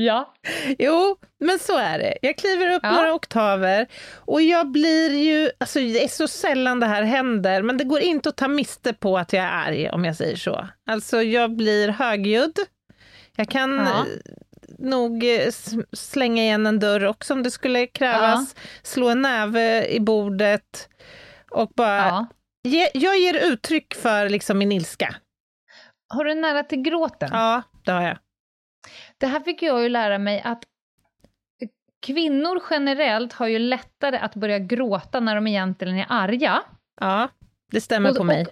Ja. 0.01 0.35
Jo, 0.79 1.16
men 1.40 1.59
så 1.59 1.79
är 1.79 1.99
det. 1.99 2.18
Jag 2.23 2.37
kliver 2.38 2.75
upp 2.75 2.81
Ja. 2.83 2.90
några 2.92 3.14
oktaver 3.14 3.87
och 4.14 4.42
jag 4.42 4.71
blir 4.73 5.11
ju... 5.11 5.51
Alltså 5.59 5.79
det 5.79 6.05
är 6.05 6.09
så 6.09 6.29
sällan 6.29 6.81
det 6.81 6.87
här 6.87 7.03
händer, 7.03 7.62
men 7.62 7.77
det 7.77 7.85
går 7.85 8.01
inte 8.01 8.29
att 8.29 8.37
ta 8.37 8.49
miste 8.49 8.92
på 8.92 9.18
att 9.18 9.33
jag 9.33 9.44
är 9.44 9.49
arg, 9.49 9.90
om 9.90 10.05
jag 10.05 10.16
säger 10.16 10.37
så. 10.37 10.68
Alltså 10.90 11.23
jag 11.23 11.57
blir 11.57 11.88
högljudd. 11.88 12.59
Jag 13.37 13.49
kan 13.49 13.75
Ja. 13.77 14.05
Nog 14.79 15.25
eh, 15.25 15.51
slänga 15.93 16.43
igen 16.43 16.67
en 16.67 16.79
dörr 16.79 17.05
också 17.05 17.35
om 17.35 17.43
det 17.43 17.51
skulle 17.51 17.87
krävas. 17.87 18.55
Slå 18.83 19.09
en 19.09 19.23
näve 19.23 19.87
i 19.88 20.01
bordet 20.01 20.88
och 21.51 21.71
bara... 21.77 21.97
ja. 21.99 22.27
Ge, 22.62 22.88
jag 22.95 23.19
ger 23.19 23.35
uttryck 23.53 23.95
för 23.95 24.29
liksom 24.29 24.59
min 24.59 24.73
ilska. 24.73 25.17
Har 26.09 26.25
du 26.25 26.35
nära 26.35 26.62
till 26.62 26.83
gråten? 26.83 27.31
Ja, 27.33 27.62
det 27.85 27.91
har 27.93 28.03
jag. 28.03 28.19
Det 29.19 29.27
här 29.27 29.41
fick 29.41 29.62
jag 29.62 29.83
ju 29.83 29.88
lära 29.88 30.19
mig 30.19 30.43
att 30.45 30.64
kvinnor 32.07 32.62
generellt 32.71 33.33
har 33.33 33.47
ju 33.47 33.59
lättare 33.59 34.17
att 34.19 34.35
börja 34.35 34.59
gråta 34.59 35.21
när 35.21 35.35
de 35.35 35.47
egentligen 35.47 35.99
är 35.99 36.07
arga. 36.09 36.62
Ja, 37.01 37.29
det 37.73 37.81
stämmer 37.81 38.11
Och- 38.11 38.17
på 38.17 38.25
mig. 38.25 38.47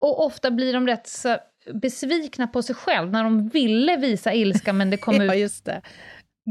Och, 0.00 0.18
och 0.18 0.26
ofta 0.26 0.50
blir 0.50 0.72
de 0.72 0.86
rätt 0.86 1.08
så 1.08 1.36
besvikna 1.72 2.46
på 2.46 2.62
sig 2.62 2.74
själv 2.74 3.10
när 3.10 3.24
de 3.24 3.48
ville 3.48 3.96
visa 3.96 4.32
ilska 4.34 4.72
men 4.72 4.90
det 4.90 4.96
kom 4.96 5.14
Ja, 5.20 5.34
ut 5.34 5.64
det. 5.64 5.80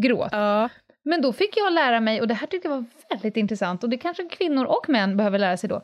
gråt. 0.03 0.29
Ja. 0.31 0.69
Men 1.05 1.21
då 1.21 1.33
fick 1.33 1.57
jag 1.57 1.73
lära 1.73 1.99
mig, 1.99 2.21
och 2.21 2.27
det 2.27 2.33
här 2.33 2.47
tyckte 2.47 2.67
jag 2.67 2.75
var 2.75 2.85
väldigt 3.09 3.37
intressant, 3.37 3.83
och 3.83 3.89
det 3.89 3.97
kanske 3.97 4.23
kvinnor 4.23 4.65
och 4.65 4.89
män 4.89 5.17
behöver 5.17 5.39
lära 5.39 5.57
sig 5.57 5.69
då, 5.69 5.75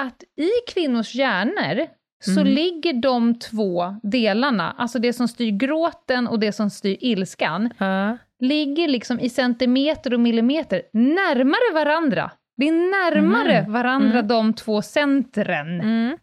att 0.00 0.22
i 0.36 0.50
kvinnors 0.72 1.14
hjärnor 1.14 1.86
så 2.24 2.40
Mm. 2.40 2.46
ligger 2.52 2.92
de 2.92 3.38
två 3.38 3.94
delarna, 4.02 4.74
alltså 4.78 4.98
det 4.98 5.12
som 5.12 5.28
styr 5.28 5.50
gråten 5.50 6.28
och 6.28 6.38
det 6.40 6.52
som 6.52 6.70
styr 6.70 6.96
ilskan, 7.00 7.70
Ja. 7.78 8.16
ligger 8.40 8.88
liksom 8.88 9.20
i 9.20 9.28
centimeter 9.28 10.14
och 10.14 10.20
millimeter 10.20 10.82
närmare 10.92 11.74
varandra. 11.74 12.30
Det 12.56 12.68
är 12.68 12.72
närmare 13.12 13.62
Mhm. 13.62 13.72
varandra 13.72 14.18
Mm. 14.18 14.28
de 14.28 14.54
två 14.54 14.82
centren 14.82 15.80
Mm. 15.80 16.16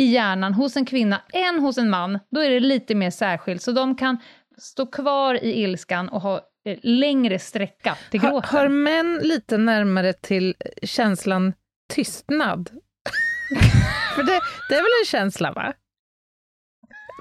I 0.00 0.04
hjärnan 0.04 0.54
hos 0.54 0.76
en 0.76 0.84
kvinna 0.84 1.22
än 1.32 1.58
hos 1.60 1.78
en 1.78 1.90
man. 1.90 2.18
Då 2.30 2.40
är 2.40 2.50
det 2.50 2.60
lite 2.60 2.94
mer 2.94 3.10
särskilt, 3.10 3.62
så 3.62 3.72
de 3.72 3.96
kan 3.96 4.18
stå 4.58 4.86
kvar 4.86 5.34
i 5.44 5.62
ilskan 5.62 6.08
och 6.08 6.20
ha 6.20 6.40
eh, 6.64 6.78
längre 6.82 7.38
sträcka 7.38 7.96
till 8.10 8.20
gråten. 8.20 8.50
har 8.50 8.68
män 8.68 9.20
lite 9.22 9.58
närmare 9.58 10.12
till 10.12 10.54
känslan 10.82 11.52
tystnad? 11.88 12.70
För 14.14 14.22
det, 14.22 14.40
det 14.68 14.74
är 14.74 14.82
väl 14.82 15.00
en 15.02 15.06
känsla, 15.06 15.52
va? 15.52 15.72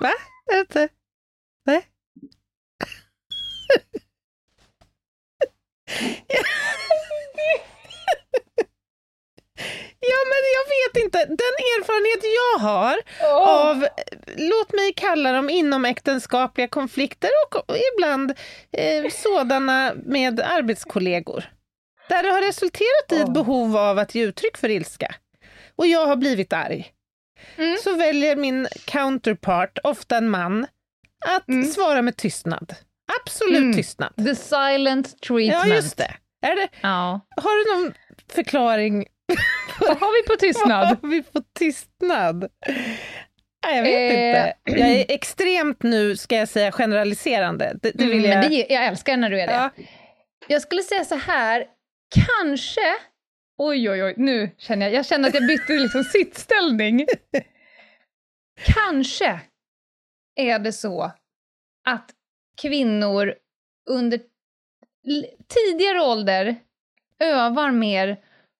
Va? 0.02 0.12
Är 0.52 0.54
det 0.54 0.60
inte? 0.60 0.89
Nej? 1.65 1.86
Ja, 10.10 10.19
men 10.32 10.41
jag 10.58 10.65
vet 10.76 11.06
inte. 11.06 11.17
Den 11.26 11.56
erfarenhet 11.78 12.24
jag 12.41 12.60
har 12.69 12.98
av, 13.69 13.88
låt 14.38 14.74
mig 14.74 14.93
kalla 14.93 15.32
dem 15.32 15.50
inomäktenskapliga 15.50 16.67
konflikter 16.67 17.30
och 17.56 17.76
ibland 17.95 18.32
eh, 18.72 19.12
sådana 19.12 19.93
med 20.06 20.39
arbetskollegor. 20.39 21.43
Där 22.10 22.24
det 22.24 22.30
har 22.30 22.41
resulterat 22.41 23.12
i 23.12 23.15
ett 23.22 23.34
behov 23.34 23.78
av 23.78 24.00
att 24.00 24.15
ge 24.15 24.24
uttryck 24.24 24.58
för 24.58 24.69
ilska. 24.69 25.15
Och 25.76 25.88
jag 25.88 26.06
har 26.06 26.15
blivit 26.15 26.54
arg. 26.54 26.91
Mm. 27.58 27.78
Så 27.84 27.93
väljer 27.95 28.36
min 28.36 28.67
counterpart, 28.86 29.80
ofta 29.84 30.17
en 30.17 30.30
man, 30.30 30.67
att 31.28 31.48
Mm. 31.50 31.65
svara 31.67 32.02
med 32.02 32.17
tystnad. 32.17 32.76
Absolut 33.22 33.58
Mm. 33.58 33.74
tystnad. 33.74 34.13
The 34.17 34.36
silent 34.36 35.22
treatment. 35.22 35.67
Ja, 35.69 35.76
just 35.76 35.98
det. 35.98 36.13
Är 36.48 36.56
det. 36.56 36.67
Ja. 36.82 37.19
Har 37.38 37.76
du 37.76 37.84
någon 37.84 37.93
förklaring 38.34 39.06
Vad 39.80 39.98
har 39.98 40.24
vi 40.24 40.28
på 40.28 40.36
tystnad? 40.39 40.88
Vad 40.88 41.02
har 41.02 41.10
vi 41.10 41.24
på 41.24 41.42
tystnad? 41.60 42.50
Nej, 43.65 43.76
jag 43.78 43.84
vet 43.84 43.94
Eh. 43.96 44.48
inte. 44.48 44.54
Jag 44.82 44.89
är 44.89 45.06
extremt 45.10 45.84
nu, 45.84 46.18
ska 46.18 46.36
jag 46.36 46.50
säga, 46.50 46.72
generaliserande. 46.72 47.78
Det, 47.82 47.92
det 47.92 48.06
vill 48.06 48.26
Mm, 48.26 48.32
jag... 48.32 48.39
men 48.39 48.50
det, 48.50 48.56
jag 48.70 48.86
älskar 48.86 49.18
när 49.18 49.30
du 49.30 49.42
är 49.42 49.48
det. 49.48 49.54
ja. 49.54 49.70
Jag 50.48 50.62
skulle 50.62 50.82
säga 50.82 51.06
så 51.06 51.15
här, 51.15 51.65
kanske... 52.26 52.96
Oj, 53.58 53.89
oj, 53.89 54.04
oj, 54.04 54.13
nu 54.18 54.52
känner 54.58 54.86
jag, 54.86 54.96
jag 54.96 55.06
känner 55.06 55.28
att 55.30 55.34
jag 55.36 55.48
bytte 55.48 55.74
liksom 55.74 56.04
sittställning. 56.04 57.06
kanske 58.65 59.39
är 60.36 60.60
det 60.60 60.74
så 60.74 61.12
att 61.89 62.10
kvinnor 62.62 63.34
under 63.89 64.20
tidigare 65.48 66.02
ålder 66.02 66.56
övar 67.20 67.72
mer 67.72 68.18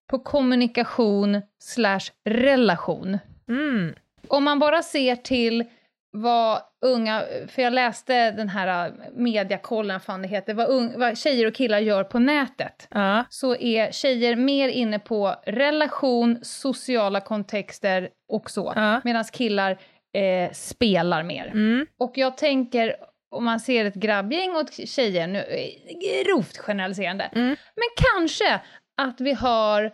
på 0.10 0.20
kommunikation 0.20 1.42
slash 1.60 2.00
relation. 2.26 3.18
Mm. 3.50 3.96
Om 4.28 4.44
man 4.44 4.60
bara 4.60 4.82
ser 4.84 5.16
till 5.16 5.64
vad 6.12 6.62
unga, 6.86 7.24
för 7.48 7.62
jag 7.62 7.74
läste 7.74 8.32
den 8.32 8.50
här 8.50 8.88
äh, 8.88 8.94
mediakollen, 9.16 10.00
fan 10.00 10.22
det 10.22 10.28
heter, 10.28 10.54
vad, 10.54 10.70
un, 10.70 11.00
vad 11.00 11.18
tjejer 11.18 11.48
och 11.48 11.54
killar 11.56 11.80
gör 11.80 12.04
på 12.04 12.20
nätet. 12.20 12.88
Ja. 12.92 13.24
Så 13.30 13.56
är 13.56 13.92
tjejer 13.92 14.36
mer 14.36 14.70
inne 14.70 15.00
på 15.00 15.36
relation, 15.46 16.40
sociala 16.42 17.22
kontexter 17.22 18.10
och 18.32 18.50
så. 18.52 18.74
Ja. 18.76 19.02
Medan 19.04 19.24
killar 19.24 19.72
eh, 20.14 20.52
spelar 20.52 21.24
mer. 21.24 21.46
Mm. 21.48 21.86
Och 22.00 22.12
jag 22.16 22.38
tänker, 22.38 22.96
om 23.32 23.46
man 23.46 23.60
ser 23.60 23.86
ett 23.86 23.96
grabbgäng 23.96 24.56
och 24.56 24.88
tjejer, 24.88 25.28
nu, 25.28 25.40
eh, 25.40 26.24
grovt 26.26 26.58
generaliserande, 26.58 27.30
Mm. 27.36 27.48
men 27.76 27.88
kanske 28.14 28.62
att 29.00 29.22
vi 29.22 29.34
har 29.34 29.92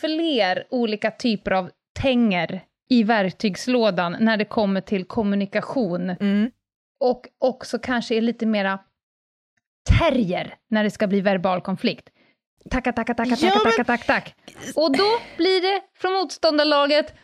fler 0.00 0.66
olika 0.70 1.10
typer 1.10 1.50
av 1.50 1.70
tänger 2.00 2.64
i 2.90 3.02
verktygslådan 3.02 4.16
när 4.20 4.36
det 4.36 4.44
kommer 4.44 4.80
till 4.80 5.04
kommunikation. 5.04 6.10
Mm. 6.10 6.50
Och 7.00 7.26
också 7.38 7.78
kanske 7.78 8.14
är 8.14 8.20
lite 8.20 8.46
mera 8.46 8.78
terrier 9.98 10.54
när 10.70 10.84
det 10.84 10.90
ska 10.90 11.06
bli 11.06 11.20
verbal 11.20 11.60
konflikt. 11.60 12.08
Tacka, 12.70 12.92
tacka, 12.92 13.14
tacka, 13.14 13.30
tacka, 13.36 13.46
Ja, 13.46 13.60
men- 13.64 13.72
tacka, 13.72 13.84
tack, 13.84 14.06
tack. 14.06 14.34
Och 14.76 14.96
då 14.96 15.04
blir 15.36 15.60
det 15.62 15.80
från 15.98 16.12
motståndarlaget 16.12 17.14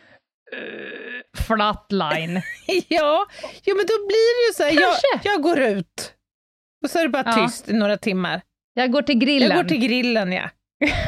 uh, 0.56 1.42
flatline. 1.46 2.42
Ja, 2.88 3.26
jo, 3.64 3.76
men 3.76 3.86
då 3.86 4.06
blir 4.06 4.36
det 4.36 4.48
ju 4.48 4.54
så 4.54 4.62
här, 4.62 4.80
jag, 4.82 5.20
jag 5.34 5.42
går 5.42 5.58
ut 5.60 6.14
och 6.84 6.90
så 6.90 6.98
är 6.98 7.02
det 7.02 7.08
bara 7.08 7.22
Ja. 7.26 7.46
tyst 7.46 7.68
i 7.68 7.72
några 7.72 7.96
timmar. 7.96 8.40
Jag 8.74 8.92
går 8.92 9.02
till 9.02 9.18
grillen. 9.18 9.48
Jag 9.50 9.56
går 9.62 9.68
till 9.68 9.80
grillen, 9.80 10.32
ja. 10.32 10.50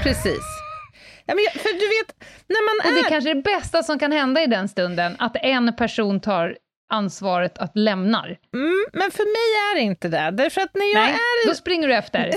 Precis. 0.03 0.43
Ja, 1.27 1.35
men 1.35 1.45
för 1.63 1.73
du 1.73 1.89
vet, 1.89 2.29
när 2.49 2.63
man 2.67 2.89
Och 2.91 2.95
det 2.95 3.01
är... 3.01 3.05
är 3.07 3.09
kanske 3.09 3.31
är 3.31 3.35
det 3.35 3.43
bästa 3.43 3.83
som 3.83 3.99
kan 3.99 4.13
hända 4.13 4.43
i 4.43 4.47
den 4.47 4.69
stunden, 4.69 5.17
att 5.19 5.37
en 5.37 5.77
person 5.77 6.21
tar 6.21 6.57
ansvaret 6.93 7.59
att 7.59 7.73
lämnar. 7.77 8.27
Mm, 8.55 8.87
men 8.93 9.11
för 9.11 9.25
mig 9.25 9.71
är 9.73 9.75
det 9.75 9.81
inte 9.81 10.09
det. 10.09 10.31
Därför 10.31 10.61
att 10.61 10.75
när 10.75 10.93
jag 10.95 11.03
Nej, 11.05 11.13
är... 11.15 11.49
då 11.49 11.55
springer 11.55 11.89
du 11.89 11.95
efter. 11.95 12.31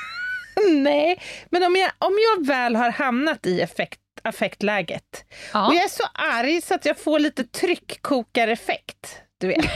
Nej, 0.70 1.22
men 1.50 1.62
om 1.62 1.76
jag, 1.76 1.90
om 1.98 2.14
jag 2.36 2.46
väl 2.46 2.76
har 2.76 2.90
hamnat 2.90 3.46
i 3.46 3.60
effekt, 3.60 4.00
affektläget 4.24 5.24
Ja. 5.52 5.66
och 5.68 5.74
jag 5.74 5.84
är 5.84 5.88
så 5.88 6.04
arg 6.14 6.60
så 6.62 6.74
att 6.74 6.84
jag 6.84 6.98
får 6.98 7.18
lite 7.18 7.44
tryckkokareffekt, 7.44 9.20
du 9.40 9.46
vet. 9.48 9.64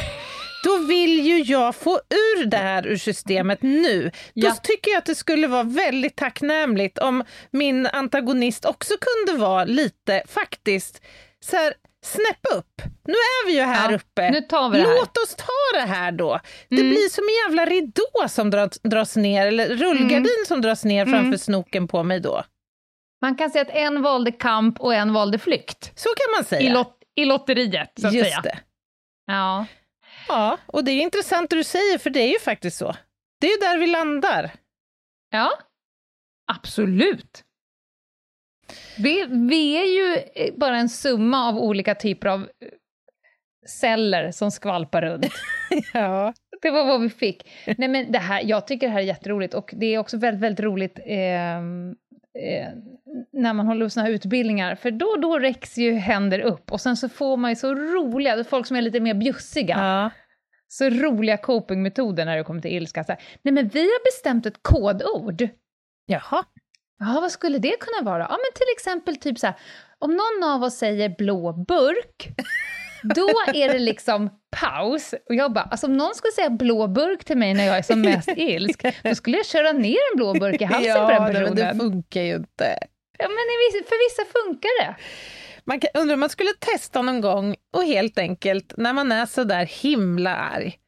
Då 0.64 0.78
vill 0.78 1.26
ju 1.26 1.38
jag 1.42 1.74
få 1.76 1.90
ur 2.10 2.44
det 2.46 2.56
här 2.56 2.86
ur 2.86 2.96
systemet 2.96 3.62
nu. 3.62 4.02
Då 4.04 4.10
Ja. 4.34 4.54
tycker 4.62 4.90
jag 4.90 4.98
att 4.98 5.06
det 5.06 5.14
skulle 5.14 5.46
vara 5.46 5.62
väldigt 5.62 6.16
tacknämligt 6.16 6.98
om 6.98 7.24
min 7.50 7.86
antagonist 7.86 8.64
också 8.64 8.94
kunde 9.00 9.40
vara 9.40 9.64
lite, 9.64 10.22
faktiskt, 10.28 11.02
så 11.44 11.56
här, 11.56 11.74
snäpp 12.04 12.58
upp. 12.58 12.82
Nu 13.04 13.12
är 13.12 13.46
vi 13.46 13.52
ju 13.52 13.60
här 13.62 13.90
Ja, 13.90 13.96
uppe. 13.96 14.30
det 14.30 14.56
här. 14.88 14.94
Låt 14.94 15.16
oss 15.18 15.34
ta 15.36 15.78
det 15.78 15.86
här 15.86 16.12
då. 16.12 16.40
Det 16.68 16.76
Mm. 16.76 16.88
blir 16.90 17.08
som 17.08 17.24
en 17.24 17.34
jävla 17.58 17.72
ridå 17.74 18.28
som 18.28 18.50
dras, 18.50 18.80
dras 18.82 19.16
ner, 19.16 19.46
eller 19.46 19.68
rullgardin 19.68 20.16
Mm. 20.16 20.46
som 20.48 20.60
dras 20.62 20.84
ner 20.84 21.06
framför 21.06 21.38
snoken 21.38 21.88
på 21.88 22.02
mig 22.02 22.20
då. 22.20 22.44
Man 23.22 23.34
kan 23.36 23.50
säga 23.50 23.62
att 23.62 23.70
en 23.70 24.02
valde 24.02 24.32
kamp 24.32 24.80
och 24.80 24.94
en 24.94 25.12
valde 25.12 25.38
flykt. 25.38 25.92
Så 25.98 26.08
kan 26.08 26.34
man 26.36 26.44
säga. 26.44 26.60
I, 26.70 26.72
lot 26.72 26.96
I 27.14 27.24
lotteriet, 27.24 27.92
så 28.00 28.06
att 28.06 28.12
Just 28.14 28.24
säga. 28.30 28.40
det. 28.42 28.58
Ja. 29.26 29.66
Ja, 30.30 30.58
och 30.66 30.84
det 30.84 30.90
är 30.90 31.02
intressant 31.02 31.50
det 31.50 31.56
du 31.56 31.64
säger, 31.64 31.98
för 31.98 32.10
det 32.10 32.20
är 32.20 32.32
ju 32.32 32.38
faktiskt 32.38 32.76
så. 32.78 32.96
Det 33.40 33.46
är 33.46 33.50
ju 33.50 33.56
där 33.56 33.78
vi 33.78 33.86
landar. 33.86 34.50
ja, 35.30 35.50
absolut. 36.52 37.44
Vi, 38.98 39.26
vi 39.50 39.76
är 39.76 39.84
ju 39.84 40.16
eh, 40.34 40.54
bara 40.56 40.76
en 40.76 40.88
summa 40.88 41.48
av 41.48 41.58
olika 41.58 41.94
typer 41.94 42.28
av 42.28 42.40
eh, 42.40 42.68
celler 43.80 44.30
som 44.30 44.50
skvalpar 44.50 45.02
runt. 45.02 45.26
Ja. 45.92 46.34
Det 46.62 46.70
var 46.70 46.86
vad 46.86 47.00
vi 47.00 47.10
fick. 47.10 47.50
Nej, 47.78 47.88
men 47.88 48.12
det 48.12 48.18
här, 48.18 48.42
jag 48.44 48.66
tycker 48.66 48.86
det 48.86 48.92
här 48.92 49.00
är 49.00 49.04
jätteroligt 49.04 49.54
och 49.54 49.70
det 49.76 49.86
är 49.86 49.98
också 49.98 50.16
väldigt, 50.16 50.42
väldigt 50.42 50.64
roligt 50.64 50.98
ehm, 51.04 51.90
eh, 52.38 52.68
när 53.32 53.52
man 53.52 53.66
håller 53.66 53.88
såna 53.88 54.06
här 54.06 54.12
utbildningar, 54.12 54.74
för 54.74 54.90
då 54.90 55.06
och 55.06 55.20
då 55.20 55.38
räcks 55.38 55.78
ju 55.78 55.92
händer 55.92 56.40
upp 56.40 56.72
och 56.72 56.80
sen 56.80 56.96
så 56.96 57.08
får 57.08 57.36
man 57.36 57.50
ju 57.50 57.56
så 57.56 57.74
roliga, 57.74 58.44
folk 58.44 58.66
som 58.66 58.76
är 58.76 58.82
lite 58.82 59.00
mer 59.00 59.14
bjussiga, 59.14 59.76
ja. 59.78 60.10
Så 60.72 60.90
roliga 60.90 61.36
copingmetoder 61.36 62.24
när 62.24 62.36
det 62.36 62.44
kommer 62.44 62.60
till 62.60 62.70
ilska. 62.72 63.04
Så 63.04 63.12
här, 63.12 63.22
Nej 63.42 63.54
men 63.54 63.68
vi 63.68 63.80
har 63.80 64.04
bestämt 64.04 64.46
ett 64.46 64.62
kodord. 64.62 65.48
Jaha. 66.06 66.44
Ja, 66.98 67.18
vad 67.20 67.32
skulle 67.32 67.58
det 67.58 67.76
kunna 67.80 68.10
vara? 68.10 68.22
Ja, 68.22 68.30
men 68.30 68.52
till 68.54 68.72
exempel 68.76 69.16
typ 69.16 69.38
så 69.38 69.46
här, 69.46 69.56
om 69.98 70.10
någon 70.10 70.50
av 70.50 70.62
oss 70.62 70.74
säger 70.74 71.14
blå 71.18 71.52
burk, 71.52 72.28
då 73.02 73.28
är 73.54 73.72
det 73.72 73.78
liksom 73.78 74.30
paus. 74.60 75.14
Och 75.28 75.34
jag 75.34 75.52
bara, 75.52 75.64
alltså 75.64 75.86
om 75.86 75.96
någon 75.96 76.14
skulle 76.14 76.32
säga 76.32 76.50
blå 76.50 76.86
burk 76.86 77.24
till 77.24 77.38
mig 77.38 77.54
när 77.54 77.64
jag 77.64 77.78
är 77.78 77.82
som 77.82 78.00
mest 78.00 78.28
ilsk, 78.36 78.82
då 79.02 79.14
skulle 79.14 79.36
jag 79.36 79.46
köra 79.46 79.72
ner 79.72 79.98
en 80.12 80.16
blå 80.16 80.34
burk 80.34 80.60
i 80.60 80.64
halsen 80.64 81.06
på 81.06 81.10
den 81.10 81.22
nej, 81.22 81.32
men 81.32 81.32
personen. 81.32 81.56
det 81.56 81.84
funkar 81.84 82.20
ju 82.20 82.34
inte. 82.34 82.78
Ja, 83.18 83.28
men 83.28 83.84
för 83.88 84.10
vissa 84.10 84.38
funkar 84.38 84.84
det. 84.84 84.96
Man 85.70 85.80
kan, 85.80 85.90
undrar 85.94 86.14
om 86.14 86.20
man 86.20 86.30
skulle 86.30 86.52
testa 86.58 87.02
någon 87.02 87.20
gång 87.20 87.56
och 87.76 87.82
helt 87.84 88.18
enkelt, 88.18 88.74
när 88.76 88.92
man 88.92 89.12
är 89.12 89.26
så 89.26 89.44
där 89.44 89.64
himla 89.66 90.36
arg, 90.36 90.78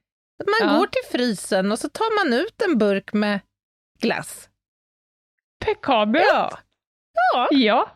att 0.43 0.47
man 0.47 0.71
Ja. 0.73 0.79
går 0.79 0.87
till 0.87 1.19
frysen 1.19 1.73
och 1.73 1.79
så 1.79 1.89
tar 1.89 2.25
man 2.25 2.41
ut 2.41 2.63
en 2.63 2.79
burk 2.79 3.13
med 3.13 3.41
glass. 4.01 4.49
Pekabelt. 5.65 6.25
Ja, 6.29 6.59
ja 7.35 7.49
Ja. 7.51 7.91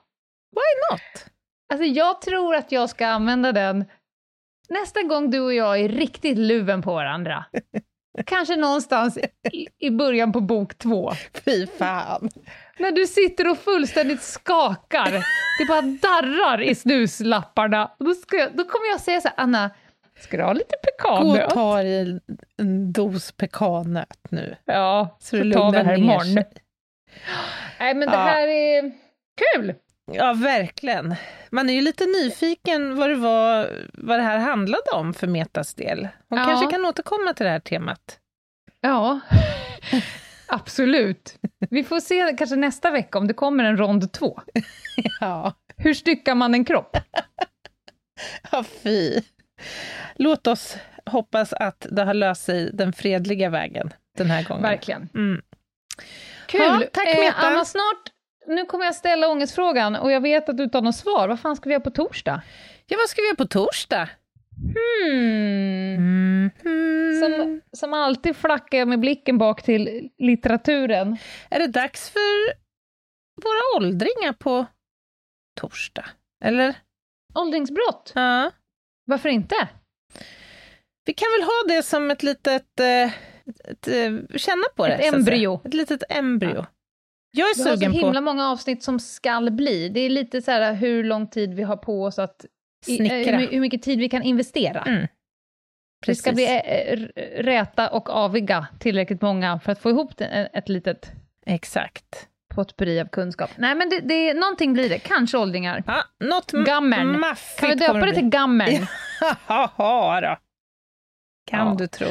why 0.56 0.92
not? 0.96 1.32
Alltså 1.72 1.84
jag 1.84 2.20
tror 2.20 2.54
att 2.54 2.72
jag 2.72 2.90
ska 2.90 3.06
använda 3.06 3.52
den 3.52 3.84
nästa 4.68 5.02
gång 5.02 5.30
du 5.30 5.40
och 5.40 5.54
jag 5.54 5.80
är 5.80 5.88
riktigt 5.88 6.38
luven 6.38 6.82
på 6.82 6.94
varandra. 6.94 7.44
Kanske 8.26 8.56
någonstans 8.56 9.18
i, 9.52 9.66
i 9.78 9.90
början 9.90 10.32
på 10.32 10.40
bok 10.40 10.78
två. 10.78 11.12
Fy 11.44 11.66
fan. 11.66 12.28
När 12.78 12.92
du 12.92 13.06
sitter 13.06 13.48
och 13.50 13.58
fullständigt 13.58 14.22
skakar. 14.22 15.10
Det 15.58 15.64
bara 15.68 15.82
darrar 15.82 16.62
i 16.62 16.74
snuslapparna. 16.74 17.90
Då, 17.98 18.14
ska 18.14 18.36
jag, 18.36 18.56
då 18.56 18.64
kommer 18.64 18.86
jag 18.90 19.00
säga 19.00 19.20
så 19.20 19.28
här, 19.28 19.34
Anna, 19.36 19.70
ska 20.20 20.36
du 20.36 20.42
ha 20.42 20.52
lite 20.52 20.74
Gå 21.02 21.08
och 21.10 21.34
pekannöt? 21.34 21.50
ta 21.50 21.82
i 21.82 22.20
en- 22.58 22.92
dos 22.92 23.32
pekannöt 23.32 24.26
nu. 24.30 24.56
Ja, 24.64 25.16
Så 25.20 25.36
det 25.36 25.52
tar 25.52 25.70
vi 25.72 25.78
det 25.78 25.84
här 25.84 25.98
imorgon. 25.98 26.24
sig. 26.24 26.46
Nej, 27.78 27.94
men 27.94 28.08
det 28.08 28.14
Ja. 28.16 28.22
här 28.22 28.46
är 28.48 28.92
kul! 29.54 29.74
Ja, 30.12 30.32
verkligen. 30.32 31.14
Man 31.50 31.70
är 31.70 31.74
ju 31.74 31.80
lite 31.80 32.04
nyfiken 32.06 32.96
vad 32.96 33.08
det, 33.08 33.14
var, 33.14 33.70
vad 33.92 34.18
det 34.18 34.22
här 34.22 34.38
handlade 34.38 34.90
om 34.94 35.14
för 35.14 35.26
Metas 35.26 35.74
del. 35.74 36.08
Hon 36.28 36.38
Ja. 36.38 36.44
kanske 36.46 36.70
kan 36.70 36.84
återkomma 36.86 37.32
till 37.34 37.44
det 37.46 37.50
här 37.52 37.60
temat. 37.60 38.18
Ja, 38.80 39.20
absolut. 40.48 41.38
Vi 41.70 41.84
får 41.84 42.00
se 42.00 42.34
kanske 42.38 42.56
nästa 42.56 42.90
vecka 42.90 43.18
om 43.18 43.26
det 43.26 43.34
kommer 43.34 43.64
en 43.64 43.76
rond 43.76 44.12
två. 44.12 44.40
Ja, 45.20 45.52
Hur 45.76 45.94
styckar 45.94 46.34
man 46.34 46.54
en 46.54 46.64
kropp? 46.64 46.96
ja 48.52 48.64
fy. 48.82 49.20
Låt 50.14 50.46
oss 50.46 50.76
hoppas 51.06 51.52
att 51.52 51.86
det 51.90 52.02
har 52.04 52.14
löst 52.14 52.44
sig 52.44 52.70
den 52.72 52.92
fredliga 52.92 53.50
vägen 53.50 53.90
den 54.18 54.30
här 54.30 54.44
gången. 54.44 54.62
Verkligen. 54.62 55.08
Mm. 55.14 55.42
Kul! 56.46 56.60
Ja, 56.60 56.82
tack, 56.92 57.08
eh, 57.08 57.20
Meta. 57.20 57.46
Anna, 57.46 57.64
snart, 57.64 58.02
nu 58.46 58.64
kommer 58.64 58.84
jag 58.84 58.94
ställa 58.94 59.28
ångestfrågan 59.28 59.96
och 59.96 60.12
jag 60.12 60.20
vet 60.20 60.48
att 60.48 60.56
du 60.56 60.68
tar 60.68 60.82
något 60.82 60.96
svar. 60.96 61.28
Vad 61.28 61.40
fan 61.40 61.56
ska 61.56 61.68
vi 61.68 61.72
göra 61.72 61.84
på 61.84 61.90
torsdag? 61.90 62.42
Ja, 62.86 62.96
vad 63.00 63.08
ska 63.08 63.22
vi 63.22 63.26
göra 63.26 63.36
på 63.36 63.46
torsdag? 63.46 64.08
Hmm. 64.56 66.50
Mm. 66.64 67.20
Som, 67.20 67.60
som 67.72 67.94
alltid 67.94 68.36
flackar 68.36 68.78
jag 68.78 68.88
med 68.88 69.00
blicken 69.00 69.38
bak 69.38 69.62
till 69.62 70.10
litteraturen. 70.18 71.16
Är 71.50 71.58
det 71.58 71.66
dags 71.66 72.10
för 72.10 72.52
våra 73.42 73.76
åldringar 73.76 74.32
på 74.32 74.66
torsdag? 75.60 76.04
Eller? 76.44 76.74
Åldringsbrott, 77.34 78.12
Ja. 78.14 78.50
varför 79.04 79.28
inte? 79.28 79.54
Vi 81.04 81.12
kan 81.12 81.28
väl 81.38 81.42
ha 81.42 81.76
det 81.76 81.82
som 81.82 82.10
ett 82.10 82.22
litet... 82.22 82.80
Eh, 82.80 83.12
ett, 83.64 83.88
eh, 83.88 84.36
känna 84.36 84.64
på 84.76 84.86
det. 84.86 84.94
Ett 84.94 85.14
embryo. 85.14 85.60
Ett 85.64 85.74
litet 85.74 86.02
embryo. 86.08 86.66
Jag 87.30 87.50
är 87.50 87.54
Vi 87.54 87.62
har 87.62 87.70
så 87.70 87.76
sugen 87.76 87.92
himla 87.92 88.12
på 88.12 88.20
många 88.20 88.48
avsnitt 88.48 88.82
som 88.82 89.00
skall 89.00 89.50
bli. 89.50 89.88
Det 89.88 90.00
är 90.00 90.10
lite 90.10 90.42
så 90.42 90.50
här 90.50 90.74
hur 90.74 91.04
lång 91.04 91.26
tid 91.26 91.54
vi 91.54 91.62
har 91.62 91.76
på 91.76 92.04
oss 92.04 92.18
att... 92.18 92.46
i- 92.86 92.92
eh, 92.92 92.96
snickra. 92.96 93.36
hur, 93.38 93.48
hur 93.50 93.60
mycket 93.60 93.82
tid 93.82 93.98
vi 93.98 94.08
kan 94.08 94.22
investera. 94.22 94.82
Mm. 94.82 95.06
Vi 96.06 96.14
ska 96.14 96.30
Precis. 96.30 96.34
bli 96.46 96.62
eh, 96.64 97.42
räta 97.42 97.88
och 97.90 98.10
aviga 98.10 98.66
tillräckligt 98.80 99.22
många 99.22 99.58
för 99.60 99.72
att 99.72 99.78
få 99.82 99.90
ihop 99.90 100.20
eh, 100.20 100.46
ett 100.52 100.68
litet 100.68 101.12
Exakt. 101.46 102.28
potpurri 102.54 103.00
av 103.00 103.06
kunskap. 103.06 103.50
Nej, 103.56 103.74
men 103.74 103.88
det, 103.88 104.00
det, 104.00 104.34
någonting 104.34 104.72
blir 104.72 104.88
det. 104.88 104.98
Kanske 104.98 105.38
åldringar. 105.38 105.82
Ja, 105.86 106.04
något 106.24 106.50
Gammern. 106.52 107.24
Kan 107.58 107.68
vi 107.68 107.74
döpa 107.74 108.06
det 108.06 108.12
till 108.14 108.28
gammern? 108.28 108.86
Jaha 109.48 110.20
då. 110.20 110.36
Kan 111.50 111.68
Ja. 111.68 111.74
du 111.78 111.86
tro. 111.86 112.08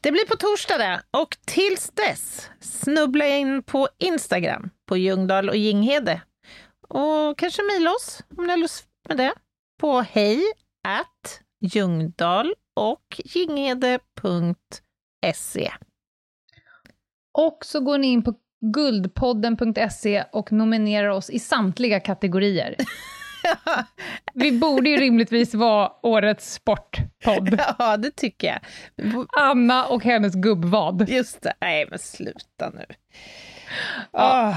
Det 0.00 0.12
blir 0.12 0.26
på 0.26 0.36
torsdag 0.36 0.78
det. 0.78 1.00
Och 1.10 1.36
tills 1.46 1.90
dess, 1.90 2.50
snubbla 2.60 3.26
in 3.26 3.62
på 3.62 3.88
Instagram. 3.98 4.70
på 4.88 4.96
Ljungdahl 4.96 5.48
och 5.48 5.56
Ginghede. 5.56 6.20
Och 6.88 7.38
kanske 7.38 7.62
mejla 7.62 7.90
oss 7.90 8.22
om 8.38 8.44
ni 8.44 8.50
har 8.50 8.56
lust 8.56 8.84
med 9.08 9.16
det 9.16 9.32
på 9.78 10.00
hej 10.00 10.42
at 10.88 11.40
Ljungdahl 11.60 12.54
och 12.76 13.20
ginghede.se. 13.24 15.70
Och 17.38 17.58
så 17.64 17.80
går 17.80 17.98
ni 17.98 18.06
in 18.06 18.24
på 18.24 18.34
guldpodden.se 18.74 20.24
och 20.32 20.52
nominerar 20.52 21.08
oss 21.08 21.30
i 21.30 21.38
samtliga 21.38 22.00
kategorier. 22.00 22.76
Vi 24.34 24.58
borde 24.58 24.90
ju 24.90 24.96
rimligtvis 24.96 25.54
vara 25.54 25.92
årets 26.02 26.52
sportpodd. 26.54 27.60
Ja, 27.78 27.96
det 27.96 28.10
tycker 28.10 28.46
jag. 28.46 28.58
Anna 29.38 29.86
och 29.86 30.04
hennes 30.04 30.34
gubbvad. 30.34 31.08
Just 31.08 31.42
det. 31.42 31.52
Nej, 31.60 31.86
men 31.90 31.98
sluta 31.98 32.70
nu. 32.74 32.84
Ja, 34.12 34.54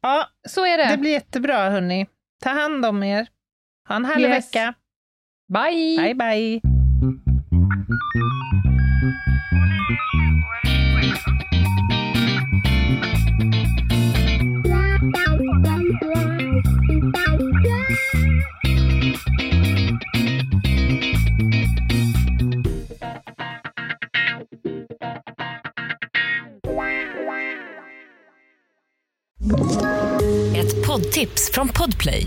ja 0.00 0.26
Så 0.48 0.66
är 0.66 0.78
det. 0.78 0.88
det 0.88 0.96
blir 0.96 1.10
jättebra, 1.10 1.70
hörni. 1.70 2.06
Ta 2.44 2.50
hand 2.50 2.86
om 2.86 3.02
er. 3.02 3.26
Ha 3.90 3.96
en 3.96 4.04
härlig 4.04 4.28
Yes. 4.28 4.46
vecka. 4.54 4.74
Bye! 5.48 5.96
Bye, 5.98 6.14
bye. 6.14 6.60
Ett 30.56 30.86
poddtips 30.86 31.50
från 31.52 31.68
Podplay. 31.68 32.26